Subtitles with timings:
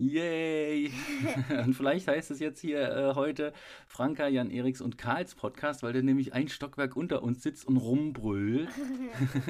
[0.00, 0.92] Yay!
[1.64, 3.52] und vielleicht heißt es jetzt hier äh, heute
[3.88, 7.78] Franka, Jan Eriks und Karls Podcast, weil der nämlich ein Stockwerk unter uns sitzt und
[7.78, 8.68] rumbrüllt.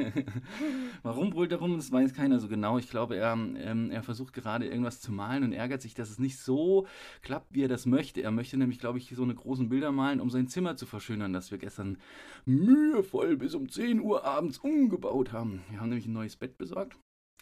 [1.02, 1.76] Warum brüllt er rum?
[1.76, 2.78] Das weiß keiner so genau.
[2.78, 6.18] Ich glaube, er, ähm, er versucht gerade irgendwas zu malen und ärgert sich, dass es
[6.18, 6.86] nicht so
[7.20, 8.22] klappt, wie er das möchte.
[8.22, 11.34] Er möchte nämlich, glaube ich, so eine großen Bilder malen, um sein Zimmer zu verschönern,
[11.34, 11.98] das wir gestern
[12.46, 15.62] mühevoll bis um 10 Uhr abends umgebaut haben.
[15.68, 16.96] Wir haben nämlich ein neues Bett besorgt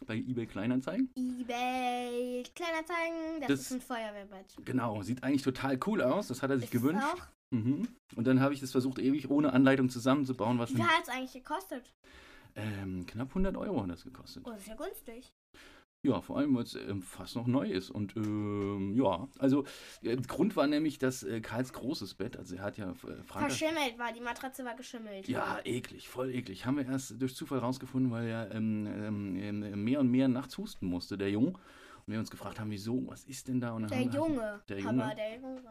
[0.04, 1.10] bei eBay Kleinanzeigen.
[1.16, 4.54] eBay Kleinanzeigen, das, Das- ist ein Feuerwehrbett.
[4.64, 6.28] Genau, sieht eigentlich total cool aus.
[6.28, 7.04] Das hat er sich Ist gewünscht.
[7.04, 7.22] Auch?
[7.50, 7.88] Mhm.
[8.16, 11.08] Und dann habe ich das versucht, ewig ohne Anleitung zusammenzubauen, was Wie viel hat es
[11.08, 11.92] eigentlich gekostet?
[12.56, 14.42] ähm, knapp 100 Euro hat das gekostet.
[14.46, 15.32] Oh, das ist ja günstig.
[16.06, 17.90] Ja, vor allem, weil es ähm, fast noch neu ist.
[17.90, 19.64] Und ähm, ja, also
[20.02, 23.50] äh, Grund war nämlich, dass äh, Karls großes Bett, also er hat ja äh, Frank.
[23.50, 25.26] Verschimmelt war, die Matratze war geschimmelt.
[25.26, 26.64] Ja, eklig, voll eklig.
[26.64, 30.56] Haben wir erst durch Zufall rausgefunden, weil er ähm, ähm, ähm, mehr und mehr nachts
[30.58, 31.54] husten musste, der Junge.
[32.08, 33.72] Wir uns gefragt haben, wieso, was ist denn da?
[33.72, 34.62] Und Der haben wir- Junge.
[34.68, 35.04] Der Junge.
[35.04, 35.62] Aber der Junge.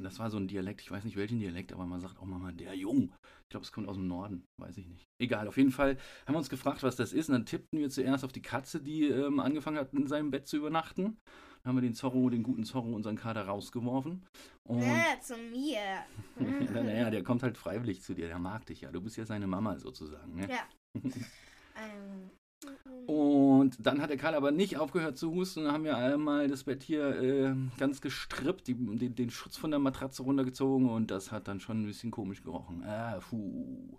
[0.00, 2.52] Das war so ein Dialekt, ich weiß nicht welchen Dialekt, aber man sagt auch mal
[2.52, 3.12] der Jung.
[3.44, 5.08] Ich glaube, es kommt aus dem Norden, weiß ich nicht.
[5.20, 7.28] Egal, auf jeden Fall haben wir uns gefragt, was das ist.
[7.28, 10.46] Und dann tippten wir zuerst auf die Katze, die ähm, angefangen hat, in seinem Bett
[10.46, 11.16] zu übernachten.
[11.62, 14.24] Dann haben wir den Zorro, den guten Zorro, unseren Kater rausgeworfen.
[14.62, 15.80] Und Ja, zu mir.
[16.72, 18.92] naja, der kommt halt freiwillig zu dir, der mag dich ja.
[18.92, 20.34] Du bist ja seine Mama sozusagen.
[20.36, 20.48] Ne?
[20.48, 20.60] Ja.
[21.02, 22.30] ähm,
[23.06, 25.64] Und dann hat der Karl aber nicht aufgehört zu husten.
[25.64, 29.70] Dann haben wir einmal das Bett hier äh, ganz gestrippt, die, den, den Schutz von
[29.70, 32.82] der Matratze runtergezogen und das hat dann schon ein bisschen komisch gerochen.
[32.84, 33.96] Ah, puh.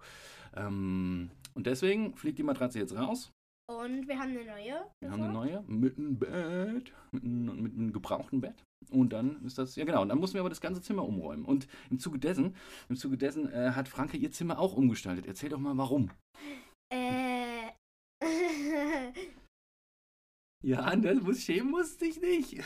[0.55, 3.31] Ähm, und deswegen fliegt die Matratze jetzt raus.
[3.67, 4.81] Und wir haben eine neue.
[4.99, 8.63] Wir haben eine neue mit einem Bett, mit einem, mit einem gebrauchten Bett.
[8.91, 11.45] Und dann ist das, ja genau, und dann mussten wir aber das ganze Zimmer umräumen.
[11.45, 12.55] Und im Zuge dessen,
[12.89, 15.27] im Zuge dessen äh, hat Franke ihr Zimmer auch umgestaltet.
[15.27, 16.09] Erzähl doch mal, warum.
[16.91, 17.28] Äh.
[20.69, 22.53] Ja, das muss schämen musste ich nicht.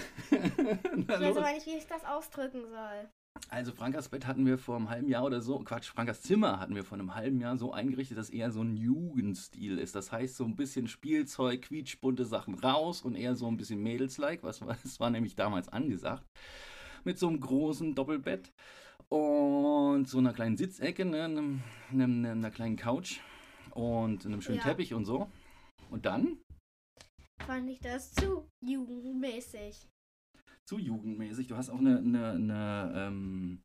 [0.98, 3.10] Ich weiß aber nicht, wie ich das ausdrücken soll.
[3.50, 6.76] Also Frankas Bett hatten wir vor einem halben Jahr oder so, Quatsch, Frankas Zimmer hatten
[6.76, 9.96] wir vor einem halben Jahr so eingerichtet, dass eher so ein Jugendstil ist.
[9.96, 14.44] Das heißt, so ein bisschen Spielzeug, quietschbunte Sachen raus und eher so ein bisschen Mädels-like,
[14.44, 16.26] was war, das war nämlich damals angesagt.
[17.06, 18.52] Mit so einem großen Doppelbett
[19.08, 23.20] und so einer kleinen Sitzecke, ne, einem, einem, einer kleinen Couch
[23.72, 24.66] und einem schönen Ja.
[24.66, 25.30] Teppich und so.
[25.90, 26.38] Und dann,
[27.46, 29.88] Fand ich das zu jugendmäßig.
[30.66, 33.62] zu jugendmäßig, du hast auch eine, eine, eine ähm,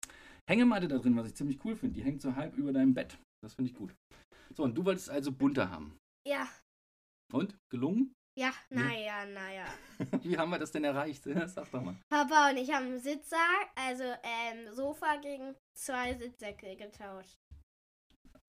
[0.51, 1.95] Hängematte da drin, was ich ziemlich cool finde.
[1.95, 3.17] Die hängt so halb über deinem Bett.
[3.43, 3.95] Das finde ich gut.
[4.57, 5.97] So, und du wolltest also bunter haben.
[6.27, 6.49] Ja,
[7.33, 7.57] Und?
[7.71, 8.13] Gelungen?
[8.37, 8.83] ja, Ja.
[8.83, 9.67] naja, naja.
[10.23, 11.23] Wie haben wir das denn erreicht?
[11.47, 11.97] Sag doch mal.
[12.11, 17.37] Papa und ich haben einen Sitzsack, also ähm, Sofa gegen zwei Sitzsäcke getauscht.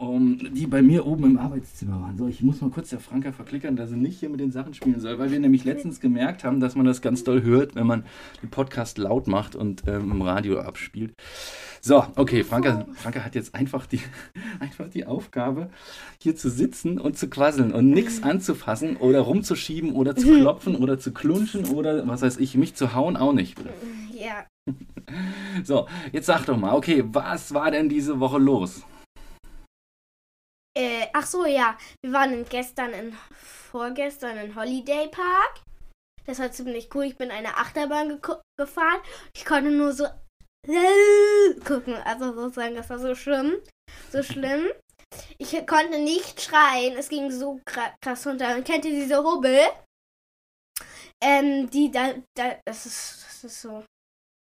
[0.02, 2.18] Um, die bei mir oben im Arbeitszimmer waren.
[2.18, 4.74] So, ich muss mal kurz der Franka verklickern, dass sie nicht hier mit den Sachen
[4.74, 7.86] spielen soll, weil wir nämlich letztens gemerkt haben, dass man das ganz doll hört, wenn
[7.86, 8.06] man
[8.42, 11.12] den Podcast laut macht und ähm, im Radio abspielt.
[11.82, 14.00] So, okay, Franka, Franka hat jetzt einfach die,
[14.62, 15.70] einfach die Aufgabe,
[16.22, 20.98] hier zu sitzen und zu quasseln und nichts anzufassen oder rumzuschieben oder zu klopfen oder
[20.98, 23.58] zu klunschen oder was weiß ich, mich zu hauen auch nicht.
[24.18, 24.46] Ja,
[25.66, 28.84] So, jetzt sag doch mal, okay, was war denn diese Woche los?
[30.78, 31.78] Äh, ach so, ja.
[32.04, 33.18] Wir waren gestern in,
[33.72, 35.62] vorgestern in Holiday Park.
[36.26, 37.06] Das war ziemlich cool.
[37.06, 38.22] Ich bin eine Achterbahn
[38.58, 39.02] gefahren.
[39.36, 40.08] Ich konnte nur so
[41.66, 41.96] gucken.
[42.06, 43.58] Also sozusagen, das war so schlimm.
[44.12, 44.70] So schlimm.
[45.40, 46.98] Ich konnte nicht schreien.
[46.98, 48.56] Es ging so kra- krass runter.
[48.56, 49.60] Und kennt ihr diese Hubbel?
[51.22, 53.84] Ähm, die da, da, das ist, das ist so.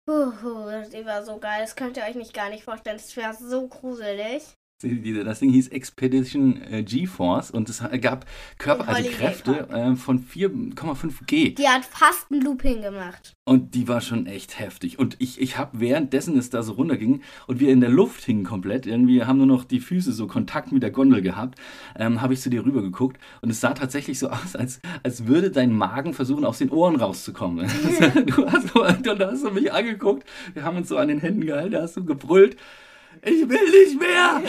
[0.09, 1.63] Huhu, die war so geil.
[1.63, 2.97] Das könnt ihr euch nicht gar nicht vorstellen.
[2.99, 4.43] Das war so gruselig.
[4.81, 8.27] Das Ding hieß Expedition äh, GeForce und es gab
[8.59, 11.51] Körper, also Kräfte äh, von 4,5 G.
[11.51, 13.35] Die hat fast ein Looping gemacht.
[13.45, 15.01] Und die war schon echt heftig.
[15.01, 18.45] Und ich, ich habe währenddessen es da so runterging und wir in der Luft hingen
[18.45, 21.59] komplett, irgendwie haben nur noch die Füße so Kontakt mit der Gondel gehabt,
[21.97, 25.27] ähm, habe ich zu dir rüber geguckt und es sah tatsächlich so aus, als, als
[25.27, 27.67] würde dein Magen versuchen, aus den Ohren rauszukommen.
[28.27, 31.73] du, hast, du hast du mich angeguckt, wir haben uns so an den Händen gehalten,
[31.73, 32.57] da hast du gebrüllt.
[33.23, 34.41] Ich will nicht mehr!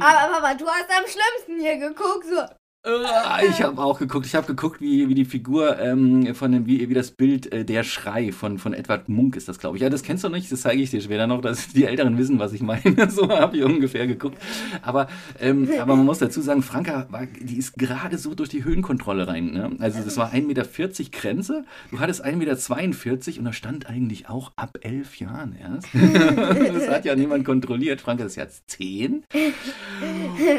[0.00, 2.24] Aber Papa, du hast am schlimmsten hier geguckt.
[2.26, 2.46] So.
[2.84, 4.26] Äh, ich habe auch geguckt.
[4.26, 7.64] Ich habe geguckt, wie, wie die Figur ähm, von dem, wie, wie das Bild äh,
[7.64, 9.82] Der Schrei von, von Edward Munk ist das, glaube ich.
[9.82, 12.38] Ja, das kennst du nicht, das zeige ich dir später noch, dass die Älteren wissen,
[12.38, 12.82] was ich meine.
[13.08, 14.38] so habe ich ungefähr geguckt.
[14.82, 15.08] Aber,
[15.40, 19.26] ähm, aber man muss dazu sagen, Franka, war, die ist gerade so durch die Höhenkontrolle
[19.26, 19.52] rein.
[19.52, 19.72] Ne?
[19.78, 20.64] Also das war 1,40 Meter
[21.10, 21.64] Grenze.
[21.90, 25.88] Du hattest 1,42 Meter und da stand eigentlich auch ab elf Jahren erst.
[26.74, 28.02] das hat ja niemand kontrolliert.
[28.02, 29.24] Franka ist jetzt zehn.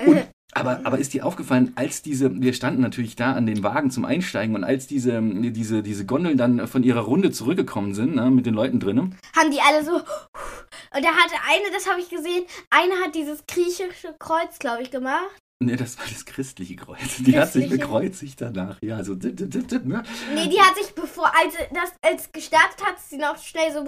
[0.07, 0.23] Und
[0.55, 4.05] aber, aber ist dir aufgefallen, als diese, wir standen natürlich da an den Wagen zum
[4.05, 8.45] Einsteigen und als diese, diese, diese Gondeln dann von ihrer Runde zurückgekommen sind, ne, mit
[8.45, 9.17] den Leuten drinnen.
[9.35, 9.95] Haben die alle so.
[9.95, 14.91] Und da hatte eine, das habe ich gesehen, eine hat dieses griechische Kreuz, glaube ich,
[14.91, 15.44] gemacht.
[15.63, 16.97] Ne, das war das christliche Kreuz.
[16.99, 17.39] Die christliche?
[17.39, 18.81] hat sich bekreuzigt danach.
[18.81, 19.13] Ja, so.
[19.13, 19.31] Ne?
[19.33, 23.85] Nee, die hat sich bevor, als das als gestartet hat, sie noch schnell so.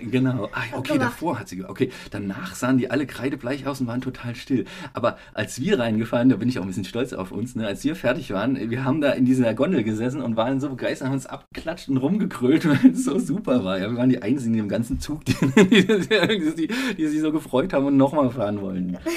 [0.00, 0.48] Genau.
[0.52, 1.64] Ah, okay, davor hat sie.
[1.64, 4.64] Okay, danach sahen die alle kreidebleich aus und waren total still.
[4.92, 7.82] Aber als wir reingefallen, da bin ich auch ein bisschen stolz auf uns, ne, als
[7.82, 11.14] wir fertig waren, wir haben da in dieser Gondel gesessen und waren so begeistert, haben
[11.14, 13.76] uns abgeklatscht und rumgekrölt, weil es so super war.
[13.76, 17.72] Ja, wir waren die Einzigen im ganzen Zug, die, die, die, die sich so gefreut
[17.72, 18.98] haben und nochmal fahren wollen.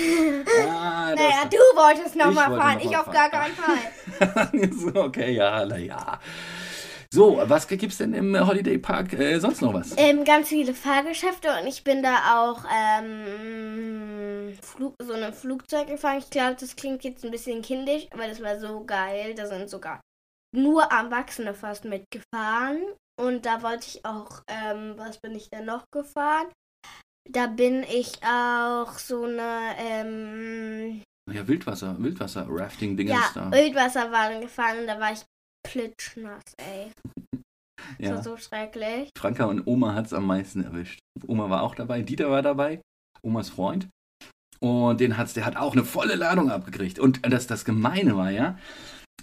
[0.58, 4.96] Ah, naja, du wolltest nochmal fahren, noch ich auf gar keinen Fall.
[5.06, 6.20] okay, ja, naja.
[7.12, 9.94] So, was gibt es denn im Holiday Park äh, sonst noch was?
[9.98, 16.18] Ähm, ganz viele Fahrgeschäfte und ich bin da auch ähm, Flug, so ein Flugzeug gefahren.
[16.18, 19.34] Ich glaube, das klingt jetzt ein bisschen kindisch, aber das war so geil.
[19.34, 20.02] Da sind sogar
[20.54, 22.82] nur Erwachsene fast mitgefahren.
[23.18, 26.48] Und da wollte ich auch, ähm, was bin ich denn noch gefahren?
[27.30, 31.02] Da bin ich auch so eine, ähm,
[31.32, 33.52] ja, Wildwasser, Wildwasser-Rafting-Dingens ja, da.
[33.52, 35.26] Wildwasserbahn gefahren und da war ich
[35.64, 36.92] plitschnass, ey.
[38.00, 38.10] ja.
[38.10, 39.10] Das war so schrecklich.
[39.18, 41.00] Franka und Oma hat es am meisten erwischt.
[41.28, 42.82] Oma war auch dabei, Dieter war dabei,
[43.22, 43.88] Omas Freund.
[44.60, 47.00] Und den hat's, der hat auch eine volle Ladung abgekriegt.
[47.00, 48.58] Und das, das Gemeine war ja,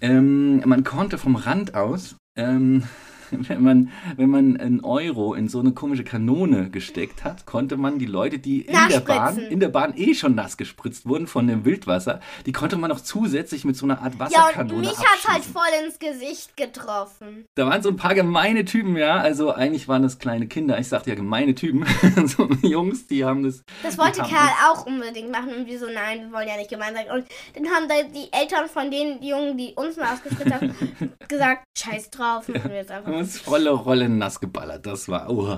[0.00, 2.84] ähm, man konnte vom Rand aus ähm,
[3.49, 7.99] wenn man, wenn man einen Euro in so eine komische Kanone gesteckt hat, konnte man
[7.99, 11.46] die Leute, die in der Bahn, in der Bahn eh schon nass gespritzt wurden von
[11.46, 14.99] dem Wildwasser, die konnte man noch zusätzlich mit so einer Art Wasserkanone Ja, und mich
[14.99, 17.46] hat halt voll ins Gesicht getroffen.
[17.55, 19.17] Da waren so ein paar gemeine Typen, ja.
[19.17, 20.79] Also eigentlich waren das kleine Kinder.
[20.79, 21.87] Ich sagte ja gemeine Typen.
[22.26, 23.62] so Jungs, die haben das.
[23.82, 26.94] Das wollte Karl auch unbedingt machen und wir so, nein, wir wollen ja nicht gemein
[26.94, 27.06] sein.
[27.11, 30.75] Und dann haben da die Eltern von den Jungen, die uns nass gespritzt haben,
[31.29, 32.49] gesagt, scheiß drauf.
[32.49, 32.64] Ja.
[32.64, 34.86] wir jetzt einfach uns volle Rolle nass geballert.
[34.86, 35.30] Das war.
[35.30, 35.56] Uh.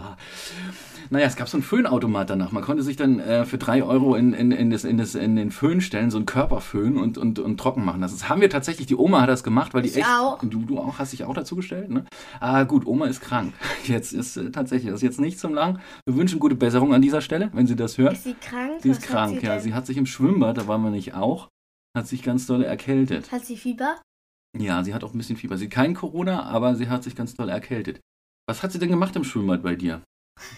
[1.10, 2.52] Naja, es gab so einen Föhnautomat danach.
[2.52, 5.36] Man konnte sich dann äh, für drei Euro in, in, in, das, in, das, in
[5.36, 8.00] den Föhn stellen, so einen Körperföhn und, und, und trocken machen.
[8.00, 10.08] Das haben wir tatsächlich, die Oma hat das gemacht, weil die ich echt.
[10.08, 10.38] Auch.
[10.40, 12.04] Du, du auch, hast dich auch dazu gestellt, ne?
[12.40, 13.52] Ah, gut, Oma ist krank.
[13.84, 15.80] Jetzt ist äh, tatsächlich, das ist jetzt nicht zum Lang.
[16.06, 18.14] Wir wünschen gute Besserung an dieser Stelle, wenn sie das hört.
[18.14, 18.80] Ist sie krank?
[18.80, 19.54] Sie ist Was krank, sie ja.
[19.54, 19.62] Denn?
[19.62, 21.48] Sie hat sich im Schwimmbad, da waren wir nicht auch,
[21.96, 23.30] hat sich ganz doll erkältet.
[23.30, 23.96] Hat sie Fieber?
[24.56, 25.58] Ja, sie hat auch ein bisschen Fieber.
[25.58, 28.00] Sie hat kein Corona, aber sie hat sich ganz doll erkältet.
[28.46, 30.02] Was hat sie denn gemacht im Schwimmbad bei dir?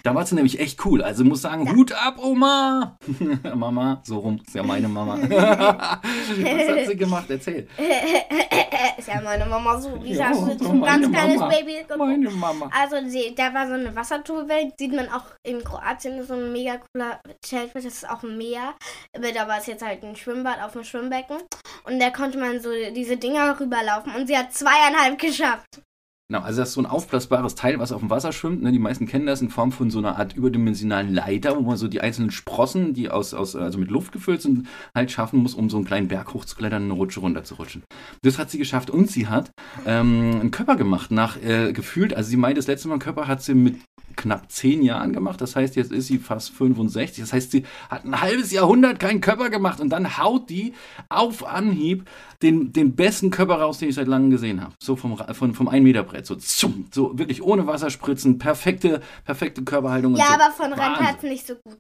[0.03, 1.03] Da war sie nämlich echt cool.
[1.03, 2.97] Also muss sagen, Hut ab, Oma.
[3.55, 5.19] Mama, so rum ist ja meine Mama.
[5.29, 7.27] Was hat sie gemacht?
[7.29, 7.69] Erzähl.
[8.99, 10.03] ist ja meine Mama so.
[10.03, 11.53] Wie sagst du, so ein ganz kleines Mama.
[11.53, 11.85] Baby.
[11.99, 12.71] Meine Mama.
[12.73, 14.75] Also die, da war so eine Wassertourwelt.
[14.79, 16.25] Sieht man auch in Kroatien.
[16.25, 17.85] So ein mega cooler Zeltplatz.
[17.85, 18.75] Das ist auch ein Meer.
[19.15, 21.37] Aber da war es jetzt halt ein Schwimmbad auf dem Schwimmbecken.
[21.85, 24.15] Und da konnte man so diese Dinger rüberlaufen.
[24.15, 25.83] Und sie hat zweieinhalb geschafft.
[26.29, 28.61] Genau, also das ist so ein aufblasbares Teil, was auf dem Wasser schwimmt.
[28.61, 28.73] Ne?
[28.73, 31.87] Die meisten kennen das in Form von so einer Art überdimensionalen Leiter, wo man so
[31.87, 35.71] die einzelnen Sprossen, die aus, aus also mit Luft gefüllt sind, halt schaffen muss, um
[35.71, 37.85] so einen kleinen Berg hochzuklettern und eine Rutsche runterzurutschen.
[38.23, 39.53] Das hat sie geschafft und sie hat
[39.87, 43.29] ähm, einen Körper gemacht nach äh, gefühlt, also sie meint, das letzte Mal einen Körper
[43.29, 43.77] hat sie mit
[44.17, 45.41] knapp zehn Jahren gemacht.
[45.41, 47.23] Das heißt, jetzt ist sie fast 65.
[47.23, 50.75] Das heißt, sie hat ein halbes Jahrhundert keinen Körper gemacht und dann haut die
[51.09, 52.09] auf Anhieb
[52.43, 54.75] den, den besten Körper raus, den ich seit langem gesehen habe.
[54.79, 56.27] So vom, vom, vom 1-Meter-Brett.
[56.27, 60.17] So, so wirklich ohne Wasserspritzen, perfekte, perfekte Körperhaltung.
[60.17, 60.35] Ja, so.
[60.35, 61.79] aber von Rand hat es nicht so gut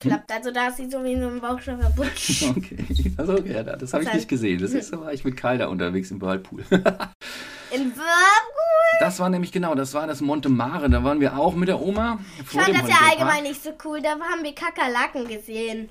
[0.00, 0.32] geklappt.
[0.32, 2.42] Also da ist sie so wie in so einem Bauchstoff Butsch.
[2.50, 2.84] Okay,
[3.16, 4.60] also okay, das habe ich nicht gesehen.
[4.60, 6.64] Das ist, da war ich mit Karl da unterwegs im Whirlpool.
[6.70, 8.90] in Whirlpool?
[9.00, 10.90] Das war nämlich genau, das war das Monte Mare.
[10.90, 12.18] Da waren wir auch mit der Oma.
[12.40, 14.00] Ich fand das ja allgemein nicht so cool.
[14.00, 15.90] Da haben wir Kakerlaken gesehen.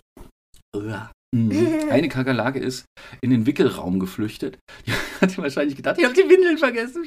[1.31, 1.79] Mhm.
[1.91, 2.85] Eine Kakerlake ist
[3.21, 4.57] in den Wickelraum geflüchtet.
[4.85, 7.03] Die hat wahrscheinlich gedacht, ich habe die Windeln vergessen.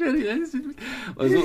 [1.17, 1.43] Und, so.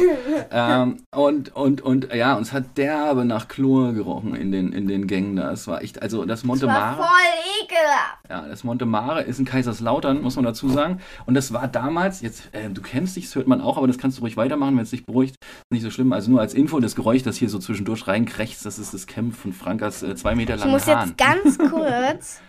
[0.51, 5.07] ähm, und, und, und ja, uns hat derbe nach Chlor gerochen in den, in den
[5.07, 5.51] Gängen da.
[5.51, 8.29] Es war echt, also das Monte das war voll ekelhaft.
[8.29, 11.00] Ja, das Monte Mare ist in Kaiserslautern, muss man dazu sagen.
[11.25, 13.98] Und das war damals, jetzt, äh, du kennst dich, das hört man auch, aber das
[13.98, 15.36] kannst du ruhig weitermachen, wenn es dich beruhigt.
[15.72, 16.12] Nicht so schlimm.
[16.12, 19.36] Also nur als Info, das Geräusch, das hier so zwischendurch reinkrächzt, das ist das Camp
[19.36, 21.07] von Frankas äh, zwei Meter langen Ich muss Hahn.
[21.07, 22.41] jetzt ganz kurz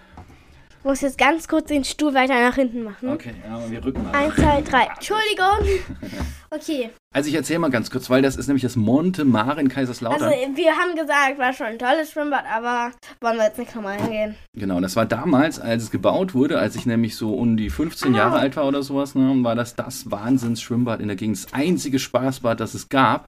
[0.84, 3.08] muss jetzt ganz kurz den Stuhl weiter nach hinten machen.
[3.10, 4.12] Okay, ja, aber wir rücken mal.
[4.12, 4.84] Eins, zwei, drei.
[4.94, 5.80] Entschuldigung.
[6.50, 6.88] Okay.
[7.14, 10.24] Also ich erzähle mal ganz kurz, weil das ist nämlich das Monte Mare in Kaiserslautern.
[10.28, 13.98] Also wir haben gesagt, war schon ein tolles Schwimmbad, aber wollen wir jetzt nicht nochmal
[13.98, 14.34] hingehen.
[14.54, 18.14] Genau, das war damals, als es gebaut wurde, als ich nämlich so um die 15
[18.14, 18.18] Ah.
[18.18, 21.42] Jahre alt war oder sowas, ne, war das das Wahnsinns-Schwimmbad in der Gegend.
[21.42, 23.24] Das einzige Spaßbad, das es gab.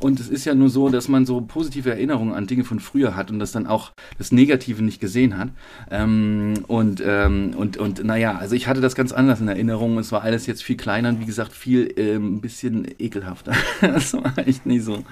[0.00, 3.14] Und es ist ja nur so, dass man so positive Erinnerungen an Dinge von früher
[3.14, 5.50] hat und das dann auch das Negative nicht gesehen hat.
[5.90, 9.98] Ähm, und, ähm, und, und naja, also ich hatte das ganz anders in Erinnerung.
[9.98, 13.52] Es war alles jetzt viel kleiner und wie gesagt, viel ähm, ein bisschen ekelhafter.
[13.80, 15.04] das war echt nicht so.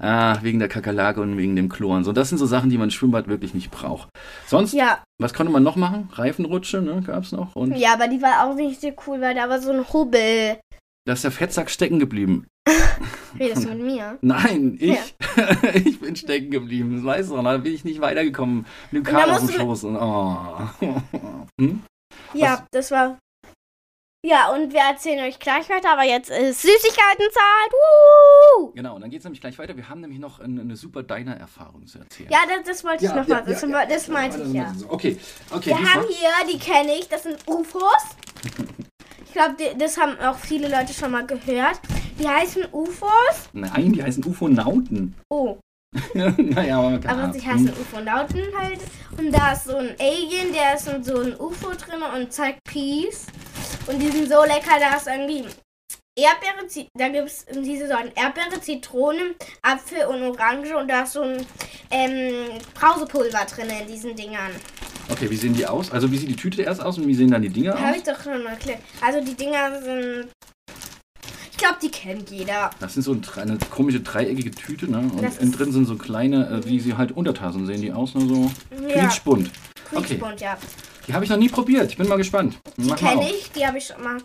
[0.00, 1.96] Ah, wegen der Kakerlake und wegen dem Chlor.
[1.96, 4.08] und So, das sind so Sachen, die man im Schwimmbad wirklich nicht braucht.
[4.46, 6.08] Sonst, Ja, was konnte man noch machen?
[6.12, 7.54] Reifenrutsche, ne, gab's noch.
[7.54, 10.58] Und ja, aber die war auch nicht so cool, weil da war so ein Hubbel.
[11.06, 12.46] da ist der Fettsack stecken geblieben.
[13.38, 14.18] Redest du mit mir?
[14.22, 15.14] Nein, ich,
[15.84, 16.96] ich bin stecken geblieben.
[16.96, 18.66] Das weißt du, da bin ich nicht weitergekommen.
[18.90, 19.84] Mit dem Karl auf dem Schoß.
[19.84, 20.46] Und, oh.
[21.60, 21.82] hm?
[22.32, 23.18] Ja, das war.
[24.24, 27.70] Ja, und wir erzählen euch gleich weiter, aber jetzt ist Süßigkeitenzeit.
[27.72, 28.72] Woo!
[28.74, 29.76] Genau, und dann geht's nämlich gleich weiter.
[29.76, 32.30] Wir haben nämlich noch eine, eine super Diner-Erfahrung zu erzählen.
[32.30, 33.44] Ja, das, das wollte ich noch mal.
[33.44, 34.72] Das, das meinte ich ja.
[34.88, 35.18] Okay,
[35.50, 35.70] okay.
[35.70, 38.16] Wir haben hier, die kenne ich, das sind UFOs.
[39.26, 41.80] Ich glaube, das haben auch viele Leute schon mal gehört.
[42.18, 43.50] Die heißen UFOs.
[43.52, 45.14] Nein, die heißen Ufonauten.
[45.28, 45.58] Oh,
[46.14, 48.80] naja, aber aber sie heißen Ufonauten halt.
[49.18, 52.64] Und da ist so ein Alien, der ist in so ein UFO drin und zeigt
[52.64, 53.26] Peace.
[53.86, 55.44] Und die sind so lecker, da ist irgendwie
[56.16, 61.22] Erdbeere, da gibt es diese Sorten Erdbeere, Zitrone, Apfel und Orange und da ist so
[61.22, 61.44] ein
[61.90, 64.52] ähm, Brausepulver drin in diesen Dingern.
[65.10, 65.90] Okay, wie sehen die aus?
[65.90, 67.96] Also wie sieht die Tüte erst aus und wie sehen dann die Dinger Habe aus?
[67.96, 68.78] ich doch schon erklärt.
[69.02, 70.28] Also die Dinger sind.
[71.50, 72.70] Ich glaube, die kennt jeder.
[72.80, 74.98] Das sind so eine komische dreieckige Tüte, ne?
[74.98, 78.14] Und Das innen drin sind so kleine, äh, wie sie halt Untertassen sehen die aus,
[78.14, 78.50] nur so
[78.88, 79.50] Ja, quietschbunt.
[79.92, 80.56] Okay, Quietschbunt, ja.
[81.06, 81.90] Die habe ich noch nie probiert.
[81.90, 82.58] Ich bin mal gespannt.
[82.76, 84.18] Die kenne ich, die habe ich schon mal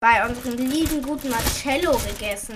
[0.00, 2.54] bei unserem lieben guten Marcello gegessen.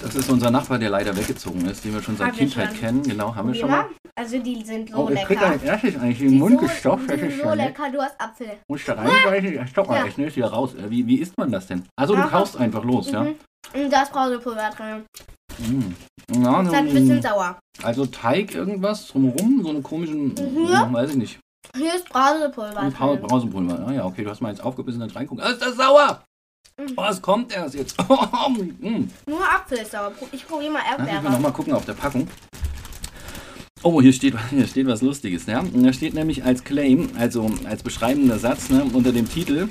[0.00, 2.78] Das ist unser Nachbar, der leider weggezogen ist, den wir schon seit wir Kindheit schon.
[2.80, 3.02] kennen.
[3.04, 3.86] Genau, haben wir schon mal.
[4.16, 5.46] Also die sind so Oh, ich krieg lecker.
[5.52, 7.08] als erstes eigentlich in den Mund so, gestopft.
[7.10, 7.58] Das ist so nett.
[7.58, 8.50] lecker, du hast Apfel.
[8.68, 9.54] Muss ich da reinbeißen?
[9.54, 10.06] Ja, stopp mal, Ja.
[10.06, 10.74] ich schnell wieder raus.
[10.74, 11.84] Äh, Wie, wie isst man das denn?
[11.96, 13.22] Also du Einfach- kaust einfach los, ja?
[13.24, 13.34] Mhm.
[13.72, 15.04] Und da ist Brausepulver drin.
[15.58, 16.42] Mm.
[16.44, 17.58] Ja, Das ist ein so, bisschen sauer.
[17.82, 20.92] also Teig irgendwas drumherum, so einen komischen, Mhm.
[20.92, 21.38] weiß ich nicht.
[21.76, 23.20] Hier ist Brausepulver drin.
[23.22, 23.86] Brausepulver.
[23.86, 25.42] Ah ja, okay, du hast mal jetzt aufgebissen und reingucken.
[25.44, 26.22] Ah, ist das sauer?
[26.76, 26.92] Mhm.
[26.96, 27.96] Oh, es kommt erst jetzt.
[28.48, 29.04] mm.
[29.26, 30.12] Nur Apfel ist sauer.
[30.32, 31.32] Ich probiere mal Lass mich mal Erdbeere.
[31.32, 32.28] noch mal gucken auf der Packung.
[33.82, 35.46] Oh, hier steht, hier steht was Lustiges.
[35.46, 35.60] Ja?
[35.60, 39.68] Und Da steht nämlich als Claim, also als beschreibender Satz, ne, unter dem Titel,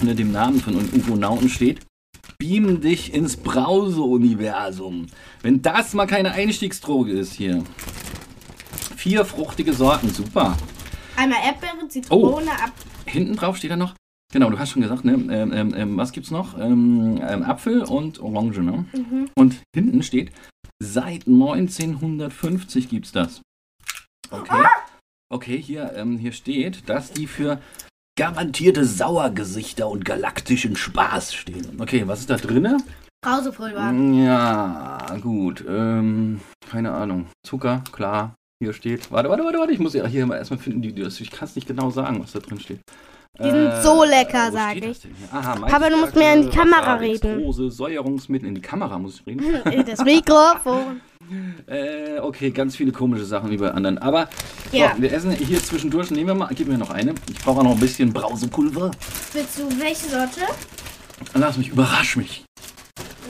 [0.00, 1.80] unter dem Namen von Ufonauten steht,
[2.38, 5.06] beam dich ins Brause-Universum.
[5.42, 7.64] Wenn das mal keine Einstiegsdroge ist hier.
[8.96, 10.56] Vier fruchtige Sorten, super.
[11.16, 12.90] Einmal Erdbeere, Zitrone, Apfel.
[13.06, 13.94] Hinten drauf steht da noch,
[14.32, 16.58] genau, du hast schon gesagt, ne, ähm, ähm, ähm, was gibt's noch?
[16.58, 18.84] Ähm, ähm, Apfel und Orange, ne?
[18.92, 19.30] Mhm.
[19.36, 20.32] Und hinten steht,
[20.82, 23.40] seit 1950 gibt's das.
[24.30, 24.64] Okay.
[25.32, 27.60] Okay, hier, ähm, hier steht, dass die für
[28.16, 31.80] garantierte Sauergesichter und galaktischen Spaß stehen.
[31.80, 32.78] Okay, was ist da drinne?
[33.24, 33.92] Brausepulver.
[33.92, 35.64] Ja, gut.
[35.66, 37.26] Ähm, keine Ahnung.
[37.42, 38.34] Zucker, klar.
[38.64, 39.12] Hier steht.
[39.12, 39.72] Warte, warte, warte, warte.
[39.74, 40.80] Ich muss ja hier mal erstmal finden.
[40.80, 42.80] Die, die, ich kann es nicht genau sagen, was da drin steht.
[43.38, 45.00] Die sind so lecker, sag ich.
[45.30, 47.20] Aha, Papa, du musst mehr in die Maisstärke, Kamera reden.
[47.20, 48.48] Dextrose, Säuerungsmittel.
[48.48, 49.84] In die Kamera muss ich reden.
[49.86, 51.00] Das Mikrofon.
[51.66, 53.96] Äh, okay, ganz viele komische Sachen wie bei anderen.
[53.96, 54.28] Aber
[54.72, 54.92] Ja.
[54.94, 56.10] so, wir essen hier zwischendurch.
[56.10, 57.14] Nehmen wir mal, gib mir noch eine.
[57.30, 58.90] Ich brauche auch noch ein bisschen Brausepulver.
[59.32, 60.40] Willst du welche Sorte?
[61.32, 62.44] Lass mich, überrasch mich.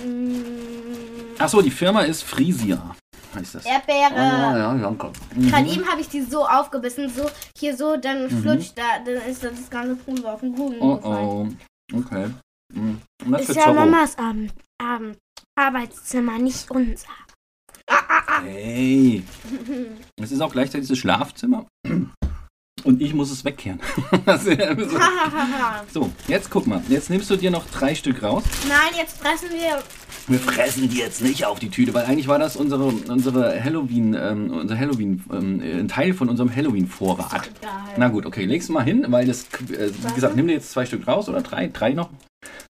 [0.05, 2.97] Mm, Achso, die Firma ist Frisia.
[3.35, 3.65] Heißt das.
[3.67, 4.15] Erdbeere.
[4.15, 5.11] Ah, ja, danke.
[5.49, 5.69] Gerade Mhm.
[5.73, 9.69] eben habe ich die so aufgebissen, so hier so, dann flutscht da, dann ist das
[9.71, 11.59] ganze Pulver auf den Boden Oh gefallen.
[11.93, 11.99] oh.
[11.99, 12.31] Okay.
[12.73, 13.01] Mhm.
[13.39, 13.73] Ist ja.
[13.73, 15.17] Mamas Abend, Abend,
[15.59, 17.09] Arbeitszimmer, nicht unser.
[17.89, 18.43] Ah, ah, ah.
[18.43, 19.23] Hey.
[20.23, 21.67] Es ist auch gleichzeitig das Schlafzimmer.
[22.85, 23.81] Und ich muss es wegkehren.
[25.93, 26.83] So, jetzt guck mal.
[26.89, 28.45] Jetzt nimmst du dir noch drei Stück raus.
[28.69, 29.83] Nein, jetzt fressen wir.
[30.27, 34.15] Wir fressen die jetzt nicht auf die Tüte, weil eigentlich war das unsere, unsere Halloween,
[34.15, 37.51] ähm, unser Halloween, ähm, ein Teil von unserem Halloween-Vorrat.
[37.99, 40.87] Na gut, okay, leg's mal hin, weil das, äh, wie gesagt, nimm dir jetzt zwei
[40.87, 42.09] Stück raus oder drei, drei noch.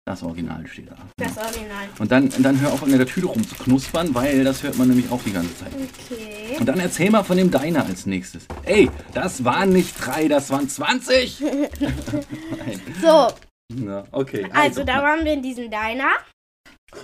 [0.04, 0.96] Das Original steht da.
[1.16, 1.86] Das Original.
[1.98, 5.22] Und dann, dann hör auf, an der Tüte rumzuknuspern, weil das hört man nämlich auch
[5.22, 5.72] die ganze Zeit.
[5.72, 6.58] Okay.
[6.58, 8.46] Und dann erzähl mal von dem Diner als nächstes.
[8.64, 11.40] Ey, das waren nicht drei, das waren 20!
[11.80, 12.80] Nein.
[13.00, 13.28] So,
[13.72, 14.46] Na, okay.
[14.52, 16.10] also da waren wir in diesem Diner.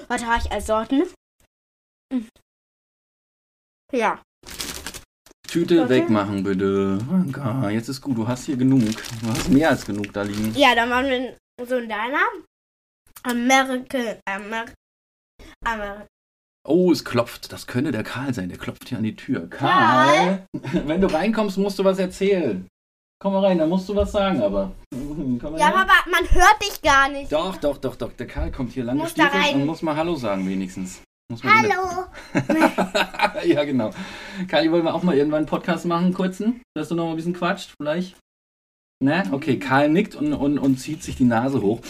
[0.09, 1.03] Was habe ich als Sorten?
[2.13, 2.29] Hm.
[3.93, 4.23] Ja.
[5.49, 5.91] Tüte Warte.
[5.91, 6.99] wegmachen, bitte.
[7.09, 8.17] Franka, jetzt ist gut.
[8.17, 8.81] Du hast hier genug.
[9.21, 10.55] Du hast mehr als genug da liegen.
[10.55, 12.27] Ja, dann machen wir so ein Diner.
[13.23, 14.17] American.
[14.27, 14.67] Amer
[15.65, 16.07] Amer
[16.67, 17.53] Oh, es klopft.
[17.53, 18.49] Das könnte der Karl sein.
[18.49, 19.49] Der klopft hier an die Tür.
[19.49, 22.69] Karl, wenn du reinkommst, musst du was erzählen.
[23.23, 24.73] Komm mal rein, da musst du was sagen, aber.
[25.59, 27.31] Ja, aber man hört dich gar nicht.
[27.31, 28.15] Doch, doch, doch, doch.
[28.15, 29.57] Der Karl kommt hier lang Muss da rein.
[29.57, 31.03] und muss mal Hallo sagen, wenigstens.
[31.31, 32.07] Muss mal Hallo.
[33.45, 33.91] ja, genau.
[34.49, 36.63] Kali, wollen wir auch mal irgendwann einen Podcast machen, kurzen?
[36.75, 38.17] Dass du noch mal ein bisschen quatscht, vielleicht?
[39.05, 39.23] Ne?
[39.33, 41.81] Okay, Karl nickt und, und, und zieht sich die Nase hoch.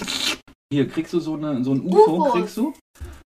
[0.72, 2.32] Hier, kriegst du so, eine, so ein UFO, UFOs.
[2.32, 2.74] kriegst du?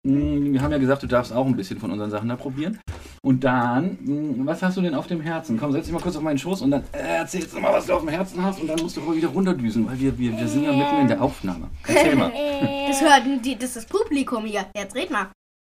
[0.08, 2.78] Wir haben ja gesagt, du darfst auch ein bisschen von unseren Sachen da probieren.
[3.22, 5.58] Und dann, mm, was hast du denn auf dem Herzen?
[5.58, 7.86] Komm, setz dich mal kurz auf meinen Schoß und dann äh, erzählst du mal, was
[7.86, 10.38] du auf dem Herzen hast und dann musst du wohl wieder runterdüsen, weil wir, wir,
[10.38, 11.68] wir sind ja mitten in der Aufnahme.
[11.86, 12.32] Erzähl mal.
[12.88, 14.64] Das hört die, das ist das Publikum hier.
[14.74, 15.28] Jetzt red mal.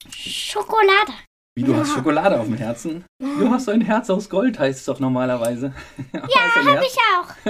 [0.09, 1.11] Schokolade.
[1.55, 3.03] Wie, du hast Schokolade auf dem Herzen?
[3.19, 5.73] Du hast ein Herz aus Gold, heißt es doch normalerweise.
[6.13, 6.97] Ja, Hab ich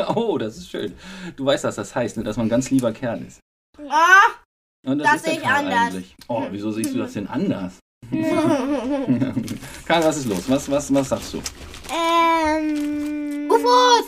[0.07, 0.15] auch.
[0.15, 0.95] Oh, das ist schön.
[1.35, 2.23] Du weißt, was das heißt, ne?
[2.23, 3.39] dass man ein ganz lieber Kerl ist.
[3.87, 4.39] Ah.
[4.89, 5.79] Und Das ist der sehe ich Karl anders.
[5.93, 6.15] eigentlich.
[6.27, 7.73] Oh, wieso siehst du das denn anders?
[9.85, 10.49] Karl, was ist los?
[10.49, 11.41] Was, was, was sagst du?
[11.93, 13.47] Ähm.
[13.51, 14.05] UFOs.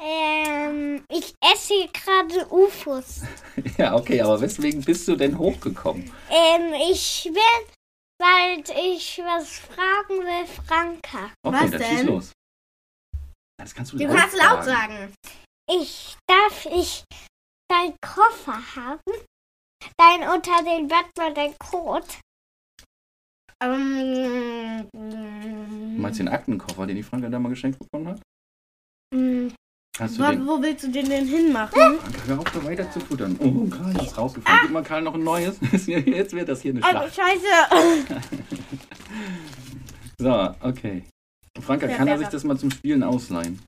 [0.00, 1.04] Ähm.
[1.10, 3.22] Ich esse hier gerade UFOs.
[3.76, 6.10] Ja, okay, aber weswegen bist du denn hochgekommen?
[6.30, 7.66] Ähm, ich will,
[8.20, 8.60] weil
[8.94, 11.30] ich was fragen will, Franka.
[11.44, 11.98] Okay, Was dann denn?
[11.98, 12.32] schieß los.
[13.60, 15.12] Das kannst du Du laut kannst laut sagen.
[15.70, 17.04] Ich darf ich
[17.70, 19.00] deinen Koffer haben?
[19.96, 22.06] Dein unter den Bett mal dein Code.
[23.62, 28.20] Ähm, Du meinst den Aktenkoffer, den die Franka da mal geschenkt bekommen hat?
[29.14, 29.48] mm,
[29.98, 30.46] Hast du wo, den?
[30.46, 31.72] wo willst du den denn hinmachen?
[31.98, 33.36] Franka, hör auf, da weiter zu futtern.
[33.40, 34.60] Oh, Karl ist rausgefallen.
[34.62, 35.58] Gib mal Karl noch ein neues.
[35.86, 37.14] Jetzt wird das hier eine Schlacht.
[37.14, 38.20] scheiße.
[40.20, 41.04] So, okay.
[41.60, 43.60] Franka, Ja, kann er sich das mal zum Spielen ausleihen?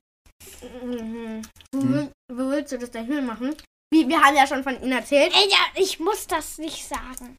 [0.83, 1.41] Mhm.
[1.73, 2.09] Wo, Hm?
[2.29, 3.55] wo willst du das denn hinmachen?
[3.93, 5.33] Wie, wir haben ja schon von ihm erzählt.
[5.35, 7.37] Ey, ja, ich muss das nicht sagen.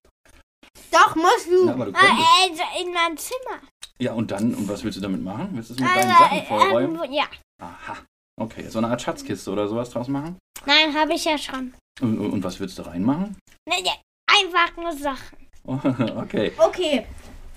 [0.90, 1.66] Doch, musst du.
[1.66, 2.28] Ja, aber du Ah, könntest.
[2.42, 3.60] also in meinem Zimmer.
[3.98, 5.48] Ja, und dann, und was willst du damit machen?
[5.52, 7.04] Willst du es mit Also, deinen Sachen äh, vollräumen?
[7.04, 7.24] ähm, ja.
[7.62, 7.96] Aha.
[8.38, 10.36] Okay, so eine Art Schatzkiste oder sowas draus machen?
[10.66, 11.72] Nein, habe ich ja schon.
[12.00, 13.36] Und, und, was willst du reinmachen?
[13.68, 13.92] Ne, ja,
[14.26, 15.38] einfach nur Sachen.
[16.22, 16.52] Okay.
[16.58, 17.06] Okay.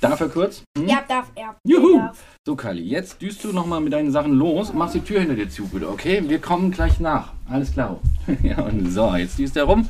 [0.02, 0.64] Darf er kurz?
[0.78, 0.88] Hm?
[0.88, 1.56] Ja, darf er.
[1.64, 2.00] Juhu.
[2.00, 2.24] Darf.
[2.46, 5.36] So, Kali, jetzt düst du nochmal mit deinen Sachen los und machst die Tür hinter
[5.36, 6.24] dir zu, bitte, okay?
[6.28, 7.34] Wir kommen gleich nach.
[7.50, 8.00] Alles klar.
[8.44, 9.90] ja, und so, jetzt düst er rum.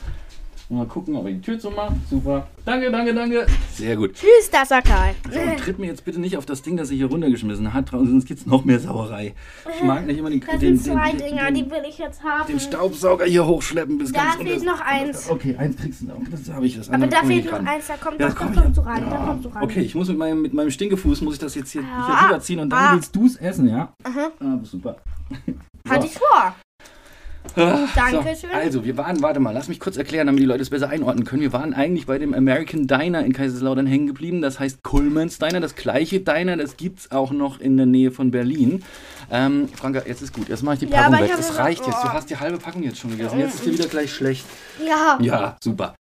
[0.68, 1.94] Mal gucken, ob er die Tür zumacht.
[2.10, 2.48] Super.
[2.66, 3.46] Danke, danke, danke.
[3.72, 4.14] Sehr gut.
[4.16, 5.14] Tschüss, das Karl.
[5.32, 7.92] So, und tritt mir jetzt bitte nicht auf das Ding, das ich hier runtergeschmissen hat,
[7.92, 9.36] sonst gibt's noch mehr Sauerei.
[9.78, 12.00] Ich mag nicht immer den, Das den, sind zwei den, Dinger, den, die will ich
[12.00, 12.48] jetzt haben.
[12.48, 14.66] den Staubsauger hier hochschleppen bis Da ganz fehlt unten.
[14.66, 15.30] noch eins.
[15.30, 16.18] Okay, eins kriegst du noch.
[16.32, 16.78] Das habe ich.
[16.78, 17.68] Das Aber da ich fehlt noch ran.
[17.68, 18.88] eins, da kommt, Ja, da, komm da ich kommst du an.
[18.88, 19.26] ran, da Ja.
[19.28, 19.64] kommst du ran.
[19.64, 22.08] Okay, ich muss mit meinem, mit meinem Stinkefuß, muss ich das jetzt hier, Ah.
[22.22, 22.94] hier rüberziehen und dann Ah.
[22.96, 23.94] willst du es essen, ja?
[24.04, 24.32] Aha.
[24.40, 24.98] Ah, super.
[25.88, 26.56] Hatte ich vor.
[27.96, 28.36] Dankeschön.
[28.52, 30.90] So, also, wir waren, warte mal, lass mich kurz erklären, damit die Leute es besser
[30.90, 31.42] einordnen können.
[31.42, 34.42] Wir waren eigentlich bei dem American Diner in Kaiserslautern hängen geblieben.
[34.42, 38.32] Das heißt Coleman's Diner, das gleiche Diner, das gibt's auch noch in der Nähe von
[38.32, 38.84] Berlin.
[39.32, 40.50] Ähm, Franka, jetzt ist gut.
[40.50, 41.40] Jetzt mache ich die Ja, Packung ich weg.
[41.40, 42.04] Es so- reicht jetzt.
[42.04, 42.14] Du oh.
[42.14, 43.40] hast die halbe Packung jetzt schon gegessen.
[43.40, 44.46] Jetzt ist dir wieder gleich schlecht.
[44.88, 45.18] Ja.
[45.22, 45.96] Ja, super.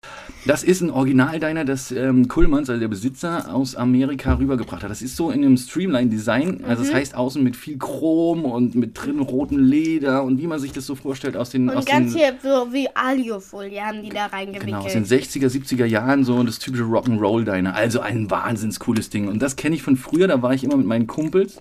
[0.47, 4.91] Das ist ein Original-Diner, das ähm, Kullmanns, also der Besitzer, aus Amerika rübergebracht hat.
[4.91, 6.65] Das ist so in einem Streamline-Design.
[6.69, 6.87] Also Mhm.
[6.87, 10.73] das heißt außen mit viel Chrom und mit drin rotem Leder und wie man sich
[10.73, 14.09] das so vorstellt aus den, aus Und ganz den, hier so wie Aliofolie haben die
[14.09, 14.67] da reingewickelt.
[14.67, 17.75] genau, aus den 60er, 70er Jahren so das typische Rock'n'Roll-Diner.
[17.75, 19.29] Also ein wahnsinns cooles Ding.
[19.29, 21.61] Und das kenne ich von früher, da war ich immer mit meinen Kumpels.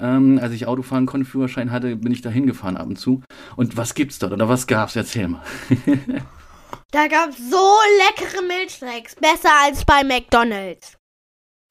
[0.00, 3.22] Ähm, als ich Autofahren konnte, Führerschein hatte, bin ich da hingefahren ab und zu.
[3.56, 4.94] Und was gibt's dort oder was gab's?
[4.96, 5.42] Erzähl mal.
[6.90, 7.76] Da gab es so
[8.06, 9.14] leckere Milchshakes.
[9.16, 10.96] Besser als bei McDonalds.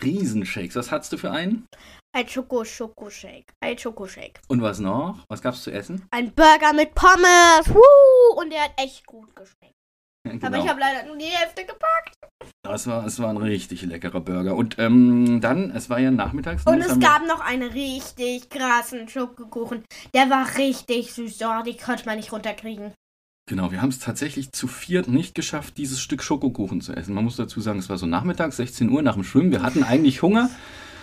[0.03, 0.75] Riesenshakes.
[0.75, 1.65] Was hattest du für einen?
[2.17, 3.53] Ein Schoko-Schoko-Shake.
[3.62, 4.39] Ein Schokoshake.
[4.47, 5.23] Und was noch?
[5.30, 6.03] Was gab's zu essen?
[6.10, 7.67] Ein Burger mit Pommes.
[7.69, 8.41] Woo!
[8.41, 9.75] Und der hat echt gut geschmeckt.
[10.27, 10.63] Aber Genau.
[10.63, 12.15] ich habe leider nur die Hälfte gepackt.
[12.67, 14.56] Es war, es war ein richtig leckerer Burger.
[14.56, 16.65] Und ähm, dann, es war ja nachmittags.
[16.65, 16.71] ne?
[16.71, 19.84] Und Das es gab noch einen richtig krassen Schokokuchen.
[20.15, 21.39] Der war richtig süß.
[21.43, 22.93] Oh, die konnte man nicht runterkriegen.
[23.47, 27.13] Genau, wir haben es tatsächlich zu viert nicht geschafft, dieses Stück Schokokuchen zu essen.
[27.13, 29.51] Man muss dazu sagen, es war so nachmittags, 16 Uhr nach dem Schwimmen.
[29.51, 30.49] Wir hatten eigentlich Hunger.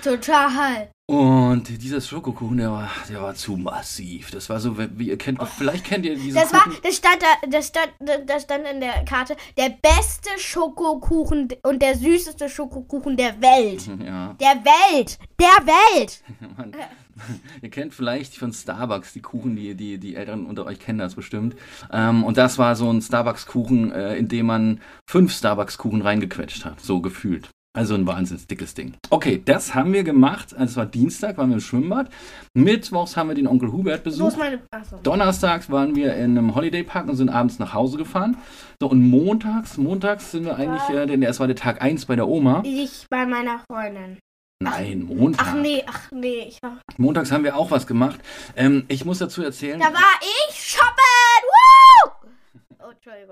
[0.04, 0.90] Total.
[1.06, 4.30] Und dieser Schokokuchen, der war, der war zu massiv.
[4.30, 6.78] Das war so, wie ihr kennt, vielleicht kennt ihr diesen Das war, Kuchen.
[6.82, 7.92] das stand da, das stand,
[8.26, 13.88] das stand in der Karte, der beste Schokokuchen und der süßeste Schokokuchen der Welt.
[14.04, 15.18] Ja, Der Welt!
[15.40, 16.22] Der Welt!
[16.56, 16.72] Mann.
[17.62, 21.14] Ihr kennt vielleicht von Starbucks die Kuchen, die, die, die Älteren unter euch kennen das
[21.14, 21.54] bestimmt.
[21.92, 26.80] Ähm, und das war so ein Starbucks-Kuchen, äh, in dem man fünf Starbucks-Kuchen reingequetscht hat,
[26.80, 27.48] so gefühlt.
[27.76, 28.94] Also ein wahnsinnig dickes Ding.
[29.10, 30.54] Okay, das haben wir gemacht.
[30.54, 32.08] Also es war Dienstag, waren wir im Schwimmbad.
[32.54, 34.38] Mittwochs haben wir den Onkel Hubert Wo ist besucht.
[34.38, 34.60] meine.
[34.70, 34.96] Achso.
[35.02, 38.37] Donnerstags waren wir in einem Holiday Park und sind abends nach Hause gefahren.
[38.80, 42.14] So, und montags, montags sind wir eigentlich, äh, denn es war der Tag 1 bei
[42.14, 42.62] der Oma.
[42.64, 44.18] Ich bei meiner Freundin.
[44.62, 45.46] Nein, Montag.
[45.48, 46.46] Ach nee, ach nee.
[46.48, 48.20] Ich war, Montags haben wir auch was gemacht.
[48.56, 49.80] Ähm, ich muss dazu erzählen.
[49.80, 50.43] da war ich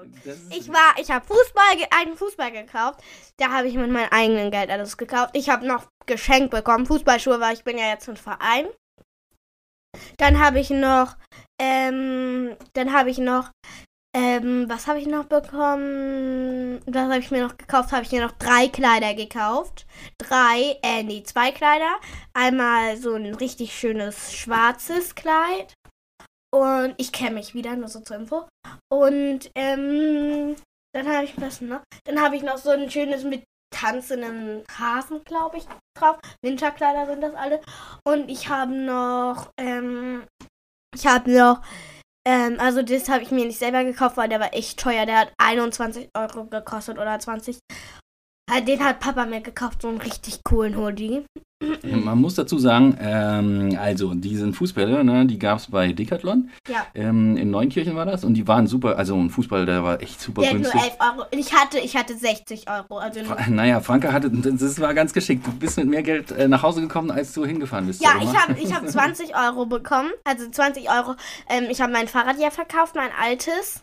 [0.00, 0.50] Entschuldigung.
[0.50, 3.00] Ich war, ich habe Fußball, einen Fußball gekauft.
[3.38, 5.30] Da habe ich mit meinem eigenen Geld alles gekauft.
[5.34, 8.66] Ich habe noch geschenkt bekommen, Fußballschuhe, weil ich bin ja jetzt im Verein.
[10.16, 11.16] Dann habe ich noch,
[11.60, 13.50] ähm, dann habe ich noch,
[14.14, 16.80] ähm, was habe ich noch bekommen?
[16.86, 17.92] Was habe ich mir noch gekauft?
[17.92, 19.86] Habe ich mir noch drei Kleider gekauft.
[20.18, 21.98] Drei, äh, nee, zwei Kleider.
[22.34, 25.74] Einmal so ein richtig schönes schwarzes Kleid.
[26.54, 28.46] Und ich kenne mich wieder, nur so zur Info.
[28.90, 30.54] Und ähm,
[30.94, 31.82] dann habe ich was noch.
[32.04, 35.64] Dann habe ich noch so ein schönes mit tanzenden Hasen, glaube ich,
[35.98, 36.18] drauf.
[36.44, 37.60] Winterkleider sind das alle.
[38.06, 40.24] Und ich habe noch, ähm,
[40.94, 41.62] ich habe noch,
[42.28, 45.06] ähm, also das habe ich mir nicht selber gekauft, weil der war echt teuer.
[45.06, 47.58] Der hat 21 Euro gekostet oder 20.
[48.54, 51.24] Äh, Den hat Papa mir gekauft, so einen richtig coolen Hoodie.
[51.84, 56.50] Man muss dazu sagen, ähm, also diesen Fußbälle, ne, die gab es bei Decathlon.
[56.68, 56.84] Ja.
[56.94, 60.20] Ähm, in Neunkirchen war das und die waren super, also ein Fußball, der war echt
[60.20, 60.92] super Der hat nur günstig.
[61.00, 61.26] 11 Euro.
[61.30, 62.98] Ich hatte, ich hatte 60 Euro.
[62.98, 65.46] Also Fra- Naja, Franka hatte, das war ganz geschickt.
[65.46, 68.02] Du bist mit mehr Geld äh, nach Hause gekommen, als du hingefahren bist.
[68.02, 70.10] Ja, ich habe ich hab 20 Euro bekommen.
[70.24, 71.14] Also 20 Euro.
[71.48, 73.82] Ähm, ich habe mein Fahrrad ja verkauft, mein altes.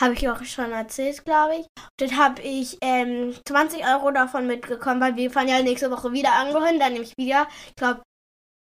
[0.00, 1.66] Habe ich auch schon erzählt, glaube ich.
[1.98, 6.34] Dann habe ich ähm, 20 Euro davon mitgekommen, weil wir fahren ja nächste Woche wieder
[6.34, 6.78] angehören.
[6.78, 8.02] Dann nehme ich wieder, ich glaube,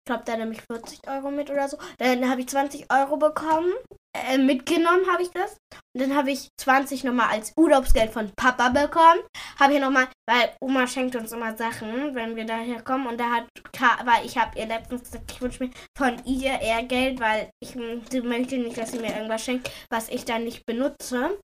[0.02, 1.78] ich glaube, da nehme ich 40 Euro mit oder so.
[2.00, 3.72] Dann habe ich 20 Euro bekommen.
[4.18, 5.58] Äh, mitgenommen habe ich das.
[5.94, 9.22] Und dann habe ich 20 nochmal als Urlaubsgeld von Papa bekommen.
[9.60, 13.06] Habe ich nochmal, weil Oma schenkt uns immer Sachen, wenn wir daher kommen.
[13.06, 13.48] Und da hat,
[14.04, 17.78] weil ich habe ihr letztens gesagt, ich wünsche mir von ihr eher Geld, weil ich
[18.10, 21.38] sie möchte nicht, dass sie mir irgendwas schenkt, was ich dann nicht benutze.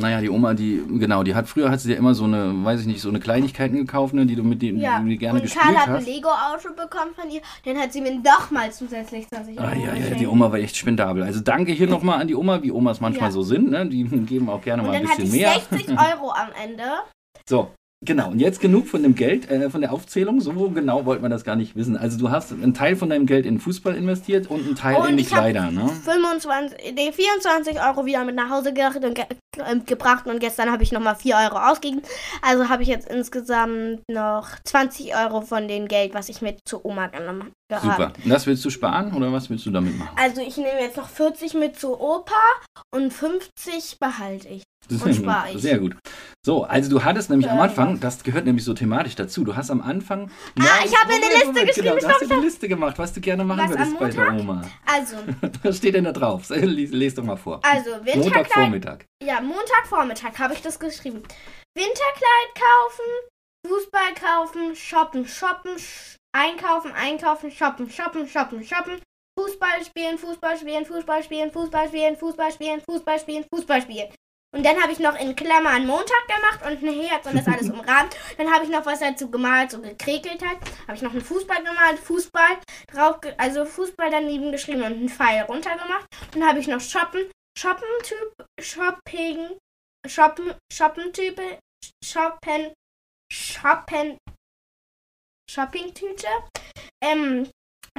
[0.00, 2.80] Naja, die Oma, die, genau, die hat früher hat sie dir immer so eine, weiß
[2.80, 5.42] ich nicht, so eine Kleinigkeiten gekauft, ne, die du mit denen Ja, die gerne und
[5.44, 6.04] gespielt Karl hat ein.
[6.04, 7.40] Lego-Auto bekommen von ihr.
[7.64, 10.76] Dann hat sie mir nochmal zusätzlich 20 Euro Ah, ja, ja, die Oma war echt
[10.76, 11.22] spendabel.
[11.22, 13.32] Also danke hier nochmal an die Oma, wie Omas manchmal Ja.
[13.32, 13.70] so sind.
[13.70, 13.86] Ne?
[13.88, 15.86] Die geben auch gerne Und mal ein dann hatte bisschen ich mehr.
[15.86, 15.88] 60
[16.20, 16.82] Euro am Ende.
[17.48, 17.70] So,
[18.04, 18.30] genau.
[18.30, 20.40] Und jetzt genug von dem Geld, äh, von der Aufzählung.
[20.40, 21.96] So genau wollte man das gar nicht wissen.
[21.96, 25.10] Also du hast einen Teil von deinem Geld in Fußball investiert und einen Teil Und
[25.10, 25.88] in die ich hab Kleider, ne?
[25.88, 29.24] 25, nee, 24 Euro wieder mit nach Hause gebracht und, ge
[29.58, 32.02] äh, gebracht und gestern habe ich nochmal 4 Euro ausgegeben.
[32.42, 36.84] Also habe ich jetzt insgesamt noch 20 Euro von dem Geld, was ich mit zur
[36.84, 37.86] Oma genommen habe.
[37.86, 38.12] Super.
[38.22, 40.16] Und das willst du sparen oder was willst du damit machen?
[40.16, 42.32] Also ich nehme jetzt noch 40 mit zu Opa
[42.94, 44.62] und 50 behalte ich.
[44.88, 45.60] Das Und spar ich.
[45.62, 45.96] Sehr gut.
[46.44, 47.64] So, also du hattest nämlich am Ja.
[47.64, 50.30] Anfang, das gehört nämlich so thematisch dazu, du hast am Anfang...
[50.58, 53.12] Ah, ich habe eine Liste geschrieben, Genau, du stopp, hast dir eine Liste gemacht, was
[53.14, 54.62] du gerne machen Was, würdest bei der Oma.
[54.84, 55.16] Also,
[55.62, 56.48] Was steht denn da drauf?
[56.50, 57.60] Lies, les doch mal vor.
[57.64, 58.24] also Winterkleid.
[58.24, 58.98] Montagvormittag.
[59.22, 61.22] Ja, Montagvormittag habe ich das geschrieben.
[61.74, 63.06] Winterkleid kaufen,
[63.66, 69.00] Fußball kaufen, shoppen, shoppen, sch einkaufen, einkaufen, shoppen, shoppen, shoppen, shoppen.
[69.38, 74.08] Fußball spielen, Fußball spielen, Fußball spielen, Fußball spielen, Fußball spielen, Fußball spielen, Fußball spielen.
[74.54, 77.70] Und dann habe ich noch in Klammern Montag gemacht und ein Herz und das alles
[77.70, 78.16] umrahmt.
[78.38, 80.58] Dann habe ich noch was dazu gemalt, so gekrekelt hat.
[80.86, 85.42] Habe ich noch einen Fußball gemalt, Fußball drauf, also Fußball daneben geschrieben und einen Pfeil
[85.42, 86.06] runtergemacht.
[86.32, 89.58] Dann habe ich noch Shoppen, Shoppen-Typ, Shopping,
[90.06, 91.58] Shoppen, Shoppen-Type,
[92.04, 92.72] Shoppen,
[93.32, 94.18] Shoppen,
[95.50, 96.28] Shopping-Tüte.
[97.02, 97.50] Ähm,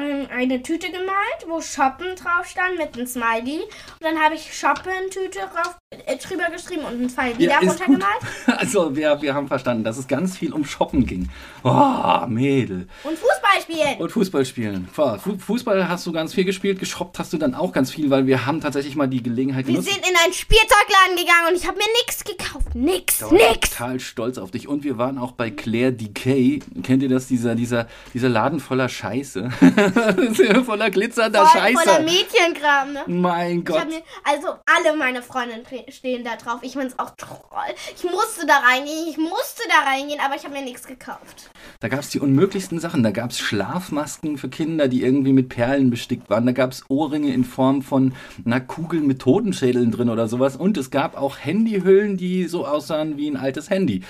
[0.06, 3.62] eine Tüte gemalt, wo Shoppen drauf stand mit einem Smiley.
[3.62, 7.70] Und dann habe ich Shoppen-Tüte drauf, äh, drüber geschrieben und einen Pfeil wieder Ja, gut.
[7.70, 8.10] runtergemalt.
[8.48, 11.30] Also, wir, wir haben verstanden, dass es ganz viel um Shoppen ging.
[11.64, 12.88] Oh, Mädel.
[13.04, 13.98] Und Fußball spielen.
[14.00, 14.88] Und Fußball spielen.
[14.90, 18.46] Fußball hast du ganz viel gespielt, geshoppt hast du dann auch ganz viel, weil wir
[18.46, 19.94] haben tatsächlich mal die Gelegenheit Wir genutzt.
[19.94, 22.76] sind in einen Spielzeugladen gegangen und ich habe mir nichts gekauft.
[22.76, 23.70] Nix, Da nix.
[23.70, 24.68] total stolz auf dich.
[24.68, 26.60] Und wir waren auch bei Claire Decay.
[26.84, 27.28] Kennt ihr das?
[27.28, 29.50] Dieser, dieser, dieser Laden voller Scheiße.
[30.66, 31.78] voller glitzernder Voll, Scheiße.
[31.78, 33.04] voller Mädchenkram, ne?
[33.08, 33.88] mein Gott.
[33.88, 36.60] mir, also alle meine Freundinnen stehen da drauf.
[36.62, 37.76] Ich find's auch toll.
[37.96, 41.50] Ich musste da reingehen, ich musste da reingehen, aber ich habe mir nichts gekauft.
[41.80, 43.04] Da gab es die unmöglichsten Sachen.
[43.04, 46.46] Da gab es Schlafmasken für Kinder, die irgendwie mit Perlen bestickt waren.
[46.46, 48.14] Da gab es Ohrringe in Form von
[48.46, 50.56] einer Kugel mit Totenschädeln drin oder sowas.
[50.56, 54.04] Und es gab auch Handyhüllen, die so aussahen wie ein altes Handy.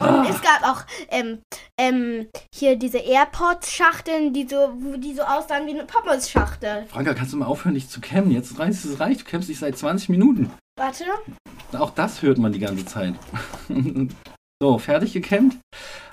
[0.00, 0.26] Und Ah.
[0.28, 1.38] es gab auch ähm,
[1.78, 6.86] ähm, hier diese AirPods-Schachteln, die so, die so aussahen wie eine Pommes-Schachtel.
[6.88, 8.30] Franka, kannst du mal aufhören, dich zu kämmen?
[8.30, 9.20] Jetzt reicht es reicht.
[9.20, 10.50] Du kämmst dich seit 20 Minuten.
[10.78, 11.04] Warte.
[11.78, 13.14] Auch das hört man die ganze Zeit.
[14.62, 15.56] So, fertig gekämmt?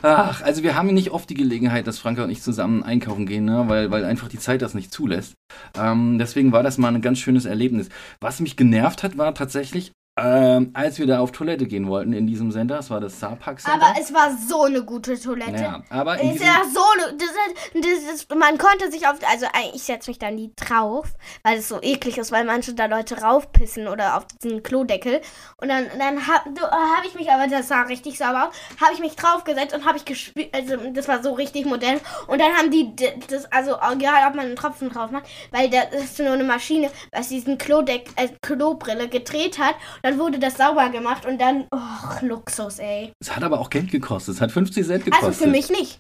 [0.04, 3.44] Ach, also wir haben nicht oft die Gelegenheit, dass Franka und ich zusammen einkaufen gehen,
[3.44, 3.66] ne?
[3.68, 5.34] weil, weil einfach die Zeit das nicht zulässt.
[5.78, 7.90] Ähm, deswegen war das mal ein ganz schönes Erlebnis.
[8.22, 12.26] Was mich genervt hat, war tatsächlich, ähm, als wir da auf Toilette gehen wollten in
[12.26, 13.86] diesem Center, das war das Saarpark Center.
[13.86, 15.62] Aber es war so eine gute Toilette.
[15.62, 17.28] ja, aber Es diesem, ja so eine, das
[17.74, 21.08] das ist, man konnte sich auf, also äh, ich setze mich da nie drauf,
[21.44, 25.22] weil es so eklig ist, weil manche da Leute raufpissen oder auf diesen Klodeckel.
[25.58, 29.00] Und dann, dann habe hab ich mich, aber das sah richtig sauber aus, habe ich
[29.00, 32.00] mich draufgesetzt und habe ich gespielt, also das war so richtig modern.
[32.28, 32.96] Und dann haben die
[33.30, 36.90] das, also egal ob man einen Tropfen drauf macht, weil da ist nur eine Maschine,
[37.12, 39.76] was diesen Klodeck, äh, Klobrille gedreht hat.
[40.08, 43.12] Dann wurde das sauber gemacht und dann, oh, Luxus, ey.
[43.20, 44.36] es hat aber auch Geld gekostet.
[44.36, 45.28] Es hat 50 Cent gekostet.
[45.28, 46.00] Also für mich nicht.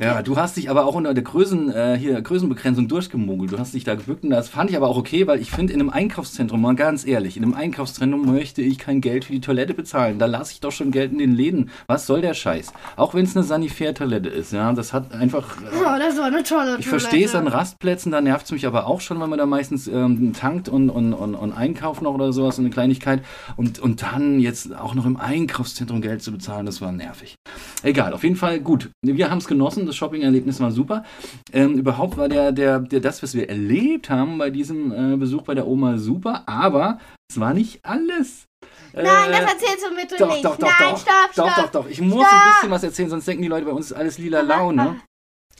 [0.00, 3.52] Ja, du hast dich aber auch unter der Größen, äh, hier, Größenbegrenzung durchgemogelt.
[3.52, 5.72] Du hast dich da gebückt und das fand ich aber auch okay, weil ich finde,
[5.72, 9.40] in einem Einkaufszentrum, mal ganz ehrlich, in einem Einkaufszentrum möchte ich kein Geld für die
[9.40, 10.18] Toilette bezahlen.
[10.18, 11.70] Da lasse ich doch schon Geld in den Läden.
[11.86, 12.72] Was soll der Scheiß?
[12.96, 15.62] Auch wenn es eine Sanitär-Toilette ist, ja, das hat einfach...
[15.62, 18.66] Äh, Oh, das war eine tolle ich verstehe es an Rastplätzen, da nervt es mich
[18.66, 22.14] aber auch schon, wenn man da meistens ähm, tankt und, und, und, und einkauft noch
[22.14, 23.22] oder sowas, so eine Kleinigkeit.
[23.56, 27.36] Und, und dann jetzt auch noch im Einkaufszentrum Geld zu bezahlen, das war nervig.
[27.84, 28.90] Egal, auf jeden Fall gut.
[29.02, 31.04] Wir haben es genossen, das Shopping-Erlebnis war super.
[31.52, 35.42] Ähm, überhaupt war der, der, der, das, was wir erlebt haben bei diesem äh, Besuch
[35.42, 36.98] bei der Oma super, aber
[37.30, 38.46] es war nicht alles.
[38.94, 40.44] Nein, Äh, das erzählst du bitte doch, nicht.
[40.44, 40.98] doch, doch, Nein, doch.
[41.00, 41.64] stopp, Doch, stopp.
[41.72, 41.88] doch, doch.
[41.90, 44.40] Ich muss ein bisschen was erzählen, sonst denken die Leute, bei uns ist alles lila
[44.40, 45.02] Laune.